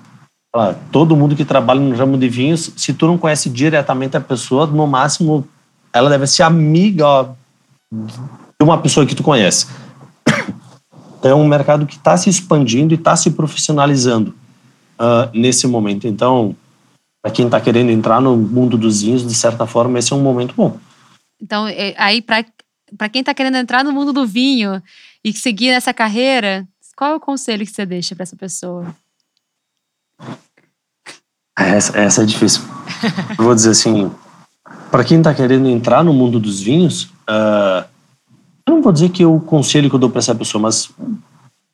todo 0.91 1.17
mundo 1.17 1.37
que 1.37 1.45
trabalha 1.45 1.81
no 1.81 1.95
ramo 1.95 2.17
de 2.17 2.29
vinhos, 2.29 2.73
se 2.77 2.95
tu 2.95 3.07
não 3.07 3.19
conhece 3.19 3.51
diretamente 3.51 4.17
a 4.17 4.21
pessoa, 4.21 4.67
no 4.67 4.87
máximo 4.87 5.47
ela 5.93 6.09
deve 6.09 6.27
ser 6.27 6.43
amiga 6.43 7.29
de 8.07 8.65
uma 8.65 8.79
pessoa 8.81 9.07
que 9.07 9.15
tu 9.15 9.23
conhece. 9.23 9.67
Então, 11.19 11.31
é 11.31 11.35
um 11.35 11.49
mercado 11.49 11.87
que 11.87 11.97
está 11.97 12.17
se 12.17 12.29
expandindo 12.29 12.93
e 12.93 12.97
está 12.97 13.17
se 13.17 13.31
profissionalizando 13.31 14.35
uh, 14.99 15.31
nesse 15.33 15.67
momento. 15.67 16.07
Então, 16.07 16.55
para 17.23 17.33
quem 17.33 17.47
está 17.47 17.59
querendo 17.61 17.91
entrar 17.91 18.21
no 18.21 18.37
mundo 18.37 18.77
dos 18.77 19.01
vinhos, 19.01 19.27
de 19.27 19.35
certa 19.35 19.67
forma, 19.67 19.99
esse 19.99 20.13
é 20.13 20.17
um 20.17 20.23
momento 20.23 20.55
bom. 20.55 20.79
Então, 21.41 21.67
é, 21.67 21.95
aí, 21.97 22.21
para 22.21 23.09
quem 23.11 23.21
está 23.21 23.33
querendo 23.33 23.57
entrar 23.57 23.83
no 23.83 23.93
mundo 23.93 24.13
do 24.13 24.27
vinho 24.27 24.83
e 25.25 25.33
seguir 25.33 25.71
essa 25.71 25.95
carreira, 25.95 26.69
qual 26.95 27.13
é 27.13 27.17
o 27.17 27.21
conselho 27.21 27.65
que 27.65 27.73
você 27.73 27.87
deixa 27.87 28.15
para 28.15 28.25
essa 28.25 28.37
pessoa? 28.37 28.95
Essa, 31.59 31.99
essa 31.99 32.23
é 32.23 32.27
difícil. 32.27 32.63
Eu 33.39 33.45
vou 33.45 33.55
dizer 33.55 33.71
assim, 33.71 34.11
para 34.91 35.05
quem 35.05 35.19
está 35.19 35.33
querendo 35.33 35.69
entrar 35.69 36.05
no 36.05 36.13
mundo 36.13 36.39
dos 36.39 36.61
vinhos, 36.61 37.09
uh, 37.29 37.85
eu 38.67 38.75
não 38.75 38.83
vou 38.83 38.93
dizer 38.93 39.11
que 39.11 39.25
o 39.25 39.41
conselho 39.41 39.89
que 39.89 39.97
eu 39.97 40.01
dou 40.01 40.11
para 40.11 40.19
essa 40.19 40.35
pessoa, 40.35 40.63
mas 40.63 40.91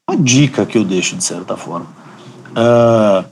uma 0.09 0.17
dica 0.17 0.67
que 0.67 0.77
eu 0.77 0.85
deixo 0.85 1.17
de 1.17 1.25
certa 1.25 1.57
forma. 1.57 1.87
Uh, 2.51 3.25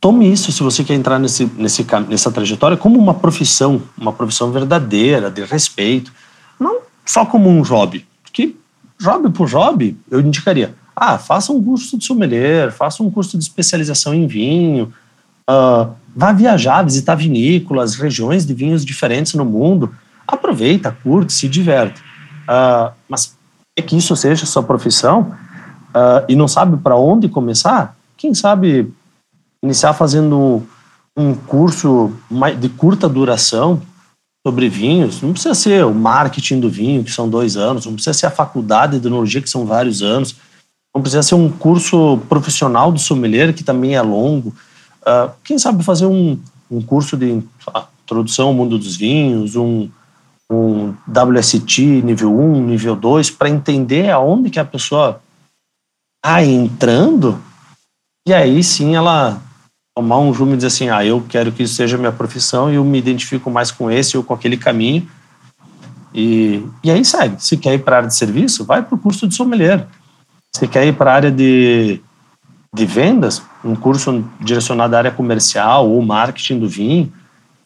tome 0.00 0.30
isso, 0.30 0.50
se 0.50 0.62
você 0.62 0.82
quer 0.82 0.94
entrar 0.94 1.18
nesse, 1.18 1.46
nesse, 1.56 1.86
nessa 2.08 2.30
trajetória, 2.30 2.76
como 2.76 2.98
uma 2.98 3.14
profissão, 3.14 3.80
uma 3.96 4.12
profissão 4.12 4.50
verdadeira, 4.50 5.30
de 5.30 5.44
respeito. 5.44 6.12
Não 6.58 6.80
só 7.06 7.24
como 7.24 7.48
um 7.48 7.62
job. 7.62 8.04
Porque 8.22 8.54
job 9.00 9.30
por 9.30 9.48
job, 9.48 9.96
eu 10.10 10.20
indicaria, 10.20 10.74
ah, 10.96 11.18
faça 11.18 11.52
um 11.52 11.62
curso 11.62 11.98
de 11.98 12.04
sommelier, 12.04 12.72
faça 12.72 13.02
um 13.02 13.10
curso 13.10 13.36
de 13.36 13.44
especialização 13.44 14.14
em 14.14 14.26
vinho, 14.26 14.92
uh, 15.48 15.92
vá 16.14 16.32
viajar, 16.32 16.82
visitar 16.82 17.14
vinícolas, 17.14 17.94
regiões 17.94 18.46
de 18.46 18.54
vinhos 18.54 18.84
diferentes 18.84 19.34
no 19.34 19.44
mundo. 19.44 19.94
Aproveita, 20.34 20.96
curte, 21.02 21.32
se 21.32 21.48
diverte. 21.48 22.00
Uh, 22.44 22.92
mas 23.08 23.36
é 23.76 23.82
que 23.82 23.96
isso 23.96 24.14
seja 24.14 24.46
sua 24.46 24.62
profissão 24.62 25.34
uh, 25.90 26.24
e 26.28 26.36
não 26.36 26.46
sabe 26.46 26.76
para 26.76 26.96
onde 26.96 27.28
começar, 27.28 27.96
quem 28.16 28.34
sabe 28.34 28.92
iniciar 29.62 29.94
fazendo 29.94 30.62
um 31.16 31.34
curso 31.34 32.12
de 32.60 32.68
curta 32.68 33.08
duração 33.08 33.80
sobre 34.46 34.68
vinhos. 34.68 35.22
Não 35.22 35.32
precisa 35.32 35.54
ser 35.54 35.84
o 35.84 35.94
marketing 35.94 36.60
do 36.60 36.68
vinho, 36.68 37.02
que 37.02 37.10
são 37.10 37.28
dois 37.28 37.56
anos, 37.56 37.86
não 37.86 37.94
precisa 37.94 38.12
ser 38.12 38.26
a 38.26 38.30
faculdade 38.30 38.98
de 38.98 39.06
enologia, 39.06 39.40
que 39.40 39.48
são 39.48 39.64
vários 39.64 40.02
anos, 40.02 40.36
não 40.94 41.00
precisa 41.00 41.22
ser 41.22 41.34
um 41.34 41.50
curso 41.50 42.18
profissional 42.28 42.92
do 42.92 42.98
sommelier, 42.98 43.54
que 43.54 43.64
também 43.64 43.96
é 43.96 44.02
longo. 44.02 44.54
Uh, 45.02 45.30
quem 45.42 45.58
sabe 45.58 45.82
fazer 45.82 46.06
um, 46.06 46.38
um 46.70 46.80
curso 46.80 47.16
de 47.16 47.42
introdução 48.02 48.48
ao 48.48 48.54
mundo 48.54 48.78
dos 48.78 48.96
vinhos, 48.96 49.56
um, 49.56 49.88
um 50.50 50.94
WST 51.08 52.02
nível 52.02 52.38
1, 52.38 52.66
nível 52.66 52.96
2, 52.96 53.30
para 53.30 53.48
entender 53.48 54.10
aonde 54.10 54.50
que 54.50 54.60
a 54.60 54.64
pessoa 54.64 55.20
está 56.24 56.44
entrando, 56.44 57.40
e 58.26 58.32
aí 58.32 58.62
sim 58.62 58.94
ela 58.94 59.40
tomar 59.96 60.18
um 60.18 60.32
rumo 60.32 60.54
e 60.54 60.56
dizer 60.56 60.68
assim, 60.68 60.88
ah, 60.88 61.04
eu 61.04 61.24
quero 61.28 61.52
que 61.52 61.62
isso 61.62 61.74
seja 61.74 61.96
minha 61.96 62.10
profissão 62.10 62.70
e 62.70 62.74
eu 62.74 62.84
me 62.84 62.98
identifico 62.98 63.50
mais 63.50 63.70
com 63.70 63.90
esse 63.90 64.16
ou 64.16 64.24
com 64.24 64.34
aquele 64.34 64.56
caminho. 64.56 65.08
E, 66.12 66.64
e 66.82 66.90
aí 66.90 67.04
segue. 67.04 67.36
Se 67.38 67.56
quer 67.56 67.74
ir 67.74 67.84
para 67.84 67.96
a 67.96 67.98
área 67.98 68.08
de 68.08 68.14
serviço, 68.14 68.64
vai 68.64 68.82
para 68.82 68.94
o 68.94 68.98
curso 68.98 69.28
de 69.28 69.34
sommelier. 69.34 69.86
Se 70.54 70.66
quer 70.66 70.86
ir 70.86 70.94
para 70.94 71.12
a 71.12 71.14
área 71.14 71.30
de, 71.30 72.00
de 72.72 72.86
vendas, 72.86 73.42
um 73.64 73.76
curso 73.76 74.24
direcionado 74.40 74.94
à 74.94 74.98
área 74.98 75.10
comercial 75.10 75.88
ou 75.88 76.02
marketing 76.02 76.58
do 76.58 76.68
vinho, 76.68 77.12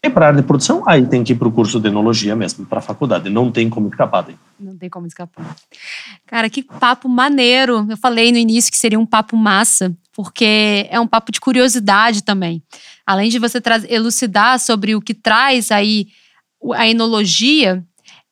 e 0.02 0.08
para 0.08 0.26
a 0.26 0.28
área 0.28 0.40
de 0.40 0.46
produção, 0.46 0.82
aí 0.86 1.04
tem 1.06 1.24
que 1.24 1.32
ir 1.32 1.36
para 1.36 1.48
o 1.48 1.52
curso 1.52 1.80
de 1.80 1.88
enologia 1.88 2.36
mesmo, 2.36 2.64
para 2.64 2.78
a 2.78 2.82
faculdade. 2.82 3.28
Não 3.28 3.50
tem 3.50 3.68
como 3.68 3.88
escapar 3.88 4.22
daí. 4.22 4.36
Não 4.58 4.76
tem 4.76 4.88
como 4.88 5.06
escapar. 5.06 5.56
Cara, 6.26 6.48
que 6.48 6.62
papo 6.62 7.08
maneiro. 7.08 7.86
Eu 7.90 7.96
falei 7.96 8.30
no 8.30 8.38
início 8.38 8.70
que 8.70 8.78
seria 8.78 8.98
um 8.98 9.06
papo 9.06 9.36
massa, 9.36 9.94
porque 10.12 10.86
é 10.90 11.00
um 11.00 11.06
papo 11.06 11.32
de 11.32 11.40
curiosidade 11.40 12.22
também. 12.22 12.62
Além 13.04 13.28
de 13.28 13.38
você 13.38 13.60
elucidar 13.88 14.60
sobre 14.60 14.94
o 14.94 15.00
que 15.00 15.14
traz 15.14 15.70
aí 15.70 16.08
a 16.74 16.88
enologia, 16.88 17.84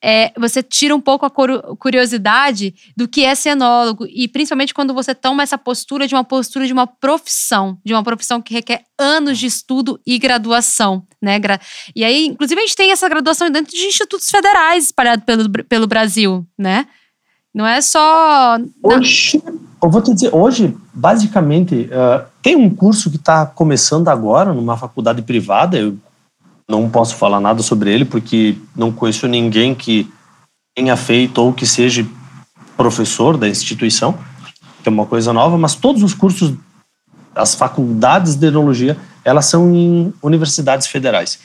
é, 0.03 0.33
você 0.39 0.63
tira 0.63 0.95
um 0.95 1.01
pouco 1.01 1.27
a 1.27 1.77
curiosidade 1.77 2.75
do 2.97 3.09
que 3.09 3.25
é 3.25 3.35
ser 3.35 3.51
enólogo. 3.51 4.07
E 4.09 4.29
principalmente 4.29 4.75
quando 4.75 4.95
você 4.95 5.15
toma 5.15 5.43
essa 5.43 5.57
postura 5.57 6.07
de 6.07 6.15
uma 6.15 6.25
postura 6.25 6.67
de 6.67 6.73
uma 6.73 6.87
profissão, 6.87 7.79
de 7.85 7.93
uma 7.93 8.03
profissão 8.03 8.41
que 8.41 8.55
requer 8.55 8.85
anos 8.99 9.39
de 9.39 9.47
estudo 9.47 9.99
e 10.07 10.19
graduação. 10.19 11.07
Né? 11.21 11.41
E 11.95 12.05
aí, 12.05 12.27
inclusive, 12.27 12.61
a 12.61 12.65
gente 12.65 12.77
tem 12.77 12.93
essa 12.93 13.09
graduação 13.09 13.51
dentro 13.51 13.75
de 13.75 13.85
institutos 13.85 14.31
federais 14.31 14.87
espalhados 14.87 15.25
pelo, 15.25 15.51
pelo 15.51 15.87
Brasil, 15.87 16.47
né? 16.59 16.87
Não 17.55 17.67
é 17.67 17.81
só. 17.81 18.59
Hoje, 18.83 19.43
eu 19.83 19.91
vou 19.91 20.03
te 20.03 20.13
dizer, 20.13 20.35
hoje, 20.35 20.77
basicamente, 20.93 21.89
uh, 21.91 22.27
tem 22.43 22.55
um 22.55 22.69
curso 22.69 23.11
que 23.11 23.17
está 23.17 23.47
começando 23.47 24.09
agora 24.09 24.53
numa 24.53 24.77
faculdade 24.77 25.23
privada. 25.23 25.79
Eu 25.79 25.97
não 26.69 26.89
posso 26.91 27.15
falar 27.17 27.41
nada 27.41 27.63
sobre 27.63 27.93
ele 27.93 28.05
porque 28.05 28.57
não 28.75 28.91
conheço 28.91 29.27
ninguém 29.29 29.75
que 29.75 30.11
tenha 30.75 30.97
feito 30.97 31.39
ou 31.39 31.53
que 31.53 31.67
seja 31.67 32.07
professor 32.77 33.37
da 33.37 33.49
instituição, 33.49 34.19
que 34.83 34.89
é 34.89 34.93
uma 34.93 35.07
coisa 35.07 35.33
nova, 35.33 35.57
mas 35.57 35.75
todos 35.75 36.03
os 36.03 36.13
cursos, 36.13 36.55
as 37.35 37.55
faculdades 37.55 38.35
de 38.35 38.47
enologia, 38.47 38.97
elas 39.25 39.47
são 39.47 39.75
em 39.75 40.13
universidades 40.23 40.87
federais. 40.87 41.39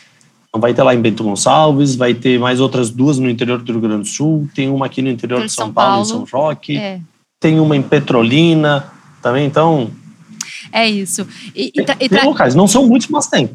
Então 0.49 0.59
vai 0.59 0.73
ter 0.73 0.83
lá 0.83 0.93
em 0.93 1.01
Bento 1.01 1.23
Gonçalves, 1.23 1.95
vai 1.95 2.13
ter 2.13 2.37
mais 2.37 2.59
outras 2.59 2.89
duas 2.89 3.17
no 3.17 3.29
interior 3.29 3.61
do 3.61 3.71
Rio 3.71 3.81
Grande 3.81 4.01
do 4.01 4.07
Sul, 4.07 4.49
tem 4.53 4.69
uma 4.69 4.87
aqui 4.87 5.01
no 5.01 5.09
interior 5.09 5.45
de 5.45 5.49
São, 5.49 5.67
São 5.67 5.73
Paulo, 5.73 6.05
Paulo, 6.05 6.23
em 6.23 6.27
São 6.27 6.39
Roque, 6.39 6.77
é. 6.77 6.99
tem 7.39 7.59
uma 7.59 7.75
em 7.75 7.81
Petrolina 7.81 8.91
também, 9.21 9.45
então... 9.45 9.89
É 10.73 10.87
isso. 10.89 11.25
E, 11.55 11.71
e, 11.73 11.83
tem, 11.83 12.09
tem 12.09 12.25
locais, 12.25 12.53
não 12.53 12.67
são 12.67 12.85
muitos, 12.85 13.07
mas 13.07 13.27
tem. 13.27 13.49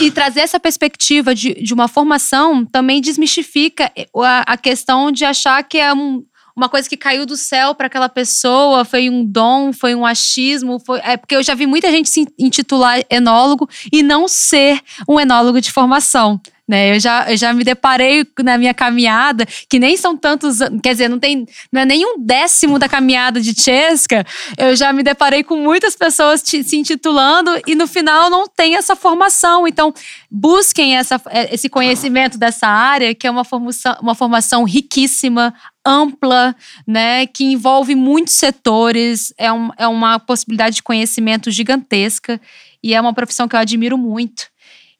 E 0.00 0.10
trazer 0.10 0.40
essa 0.40 0.60
perspectiva 0.60 1.34
de, 1.34 1.54
de 1.54 1.74
uma 1.74 1.88
formação 1.88 2.64
também 2.64 3.00
desmistifica 3.00 3.90
a, 4.16 4.52
a 4.52 4.56
questão 4.56 5.10
de 5.10 5.24
achar 5.24 5.62
que 5.64 5.78
é 5.78 5.92
um, 5.92 6.24
uma 6.56 6.68
coisa 6.68 6.88
que 6.88 6.96
caiu 6.96 7.26
do 7.26 7.36
céu 7.36 7.74
para 7.74 7.86
aquela 7.86 8.08
pessoa, 8.08 8.84
foi 8.84 9.08
um 9.08 9.24
dom, 9.24 9.72
foi 9.72 9.94
um 9.94 10.06
achismo, 10.06 10.78
foi, 10.78 11.00
é 11.02 11.16
porque 11.16 11.34
eu 11.34 11.42
já 11.42 11.54
vi 11.54 11.66
muita 11.66 11.90
gente 11.90 12.08
se 12.08 12.26
intitular 12.38 13.00
enólogo 13.10 13.68
e 13.92 14.02
não 14.02 14.28
ser 14.28 14.80
um 15.08 15.18
enólogo 15.18 15.60
de 15.60 15.72
formação. 15.72 16.40
Né? 16.68 16.94
Eu, 16.94 17.00
já, 17.00 17.30
eu 17.30 17.36
já 17.36 17.52
me 17.52 17.64
deparei 17.64 18.24
na 18.38 18.56
minha 18.56 18.72
caminhada, 18.72 19.44
que 19.68 19.78
nem 19.80 19.96
são 19.96 20.16
tantos, 20.16 20.58
quer 20.82 20.92
dizer, 20.92 21.08
não 21.08 21.18
tem 21.18 21.44
não 21.72 21.80
é 21.80 21.84
nem 21.84 22.06
um 22.06 22.24
décimo 22.24 22.78
da 22.78 22.88
caminhada 22.88 23.40
de 23.40 23.52
Chesca, 23.60 24.24
eu 24.56 24.76
já 24.76 24.92
me 24.92 25.02
deparei 25.02 25.42
com 25.42 25.56
muitas 25.56 25.96
pessoas 25.96 26.40
se 26.44 26.76
intitulando 26.76 27.50
e 27.66 27.74
no 27.74 27.86
final 27.86 28.30
não 28.30 28.46
tem 28.46 28.76
essa 28.76 28.94
formação. 28.94 29.66
Então, 29.66 29.92
busquem 30.30 30.96
essa, 30.96 31.20
é, 31.30 31.52
esse 31.52 31.68
conhecimento 31.68 32.38
dessa 32.38 32.68
área, 32.68 33.14
que 33.14 33.26
é 33.26 33.30
uma 33.30 33.44
formação, 33.44 33.96
uma 34.00 34.14
formação 34.14 34.64
riquíssima, 34.64 35.52
ampla, 35.84 36.54
né, 36.86 37.26
que 37.26 37.44
envolve 37.44 37.94
muitos 37.94 38.34
setores, 38.34 39.34
é, 39.36 39.52
um, 39.52 39.70
é 39.76 39.88
uma 39.88 40.18
possibilidade 40.18 40.76
de 40.76 40.82
conhecimento 40.82 41.50
gigantesca 41.50 42.40
e 42.82 42.94
é 42.94 43.00
uma 43.00 43.12
profissão 43.12 43.48
que 43.48 43.56
eu 43.56 43.60
admiro 43.60 43.98
muito. 43.98 44.51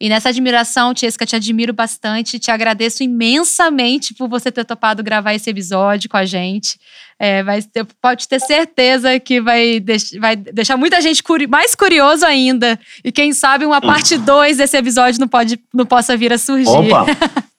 E 0.02 0.08
nessa 0.08 0.30
admiração, 0.30 0.92
Tiesca, 0.92 1.24
te 1.24 1.36
admiro 1.36 1.72
bastante, 1.72 2.36
te 2.36 2.50
agradeço 2.50 3.04
imensamente 3.04 4.12
por 4.12 4.28
você 4.28 4.50
ter 4.50 4.64
topado 4.64 5.00
gravar 5.00 5.32
esse 5.32 5.48
episódio 5.48 6.10
com 6.10 6.16
a 6.16 6.24
gente. 6.24 6.76
É, 7.20 7.40
vai 7.44 7.62
ter, 7.62 7.86
pode 8.02 8.26
ter 8.26 8.40
certeza 8.40 9.20
que 9.20 9.40
vai, 9.40 9.78
deix, 9.78 10.10
vai 10.18 10.34
deixar 10.34 10.76
muita 10.76 11.00
gente 11.00 11.22
curi 11.22 11.46
mais 11.46 11.76
curioso 11.76 12.26
ainda. 12.26 12.80
E 13.04 13.12
quem 13.12 13.32
sabe 13.32 13.64
uma 13.64 13.80
parte 13.80 14.18
2 14.18 14.56
desse 14.56 14.76
episódio 14.76 15.20
não, 15.20 15.28
pode, 15.28 15.56
não 15.72 15.86
possa 15.86 16.16
vir 16.16 16.32
a 16.32 16.38
surgir. 16.38 16.68
Opa! 16.68 17.06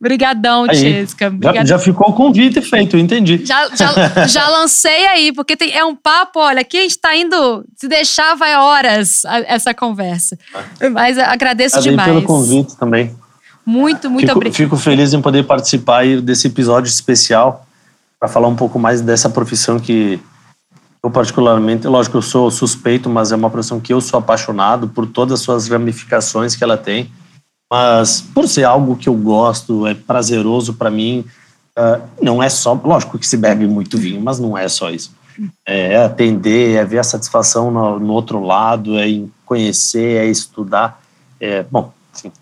Obrigadão, 0.00 0.68
Tiesca. 0.68 1.32
Já, 1.42 1.64
já, 1.64 1.78
ficou 1.78 2.10
o 2.10 2.12
convite 2.12 2.60
feito, 2.60 2.96
entendi. 2.96 3.44
Já, 3.44 3.68
já, 3.74 4.26
já 4.26 4.48
lancei 4.48 5.06
aí, 5.06 5.32
porque 5.32 5.56
tem, 5.56 5.72
é 5.72 5.84
um 5.84 5.96
papo, 5.96 6.38
olha, 6.38 6.60
aqui 6.60 6.78
a 6.78 6.82
gente 6.82 6.98
tá 6.98 7.16
indo, 7.16 7.64
se 7.76 7.88
deixar, 7.88 8.34
vai 8.36 8.54
horas 8.56 9.24
a, 9.24 9.40
essa 9.40 9.74
conversa. 9.74 10.38
Mas 10.92 11.18
agradeço 11.18 11.80
demais. 11.80 12.08
pelo 12.08 12.22
convite 12.22 12.76
também. 12.76 13.14
Muito, 13.64 14.08
muito 14.08 14.30
obrigado. 14.32 14.56
Fico 14.56 14.76
feliz 14.76 15.12
em 15.12 15.20
poder 15.20 15.44
participar 15.44 16.04
desse 16.22 16.46
episódio 16.46 16.88
especial 16.88 17.66
para 18.18 18.28
falar 18.28 18.48
um 18.48 18.56
pouco 18.56 18.78
mais 18.78 19.00
dessa 19.00 19.28
profissão 19.28 19.78
que 19.78 20.20
eu 21.02 21.10
particularmente, 21.10 21.86
lógico, 21.86 22.16
eu 22.16 22.22
sou 22.22 22.50
suspeito, 22.50 23.08
mas 23.08 23.30
é 23.30 23.36
uma 23.36 23.48
profissão 23.48 23.78
que 23.78 23.92
eu 23.92 24.00
sou 24.00 24.18
apaixonado 24.18 24.88
por 24.88 25.06
todas 25.06 25.34
as 25.34 25.40
suas 25.40 25.68
ramificações 25.68 26.56
que 26.56 26.64
ela 26.64 26.76
tem 26.76 27.10
mas 27.70 28.20
por 28.20 28.48
ser 28.48 28.64
algo 28.64 28.96
que 28.96 29.08
eu 29.08 29.14
gosto, 29.14 29.86
é 29.86 29.94
prazeroso 29.94 30.74
para 30.74 30.90
mim, 30.90 31.24
uh, 31.76 32.02
não 32.22 32.42
é 32.42 32.48
só, 32.48 32.72
lógico 32.72 33.18
que 33.18 33.26
se 33.26 33.36
bebe 33.36 33.66
muito 33.66 33.98
vinho, 33.98 34.20
mas 34.20 34.38
não 34.38 34.56
é 34.56 34.68
só 34.68 34.90
isso. 34.90 35.16
É 35.64 35.96
atender, 35.96 36.76
é 36.76 36.84
ver 36.84 36.98
a 36.98 37.04
satisfação 37.04 37.70
no, 37.70 38.00
no 38.00 38.12
outro 38.12 38.42
lado, 38.42 38.98
é 38.98 39.06
conhecer, 39.46 40.24
é 40.24 40.26
estudar. 40.26 41.00
É, 41.40 41.62
bom, 41.62 41.92
enfim, 42.14 42.32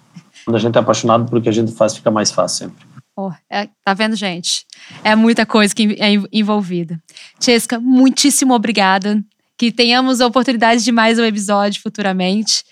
quando 0.45 0.57
a 0.57 0.61
gente 0.61 0.77
é 0.77 0.81
apaixonado 0.81 1.29
pelo 1.29 1.43
que 1.43 1.49
a 1.49 1.53
gente 1.53 1.73
faz, 1.73 1.95
fica 1.95 2.11
mais 2.11 2.31
fácil 2.31 2.69
sempre. 2.69 2.87
Oh, 3.19 3.33
é, 3.51 3.69
tá 3.83 3.95
vendo, 3.95 4.15
gente? 4.15 4.67
É 5.03 5.17
muita 5.17 5.47
coisa 5.47 5.75
que 5.75 5.97
é 5.99 6.09
envolvida. 6.31 7.01
Chesca, 7.41 7.81
muitíssimo 7.81 8.55
obrigada. 8.55 9.23
Que 9.59 9.73
tenhamos 9.73 10.21
a 10.21 10.27
oportunidade 10.27 10.85
de 10.85 10.93
mais 10.93 11.19
um 11.19 11.25
episódio 11.25 11.81
futuramente. 11.81 12.63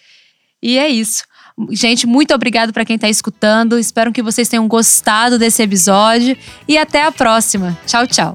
E 0.62 0.76
é 0.76 0.86
isso. 0.86 1.24
Gente, 1.70 2.06
muito 2.06 2.34
obrigado 2.34 2.72
para 2.72 2.84
quem 2.84 2.96
está 2.96 3.08
escutando. 3.08 3.78
Espero 3.78 4.12
que 4.12 4.22
vocês 4.22 4.48
tenham 4.48 4.66
gostado 4.66 5.38
desse 5.38 5.62
episódio 5.62 6.36
e 6.66 6.76
até 6.76 7.04
a 7.04 7.12
próxima. 7.12 7.78
Tchau, 7.86 8.06
tchau. 8.06 8.34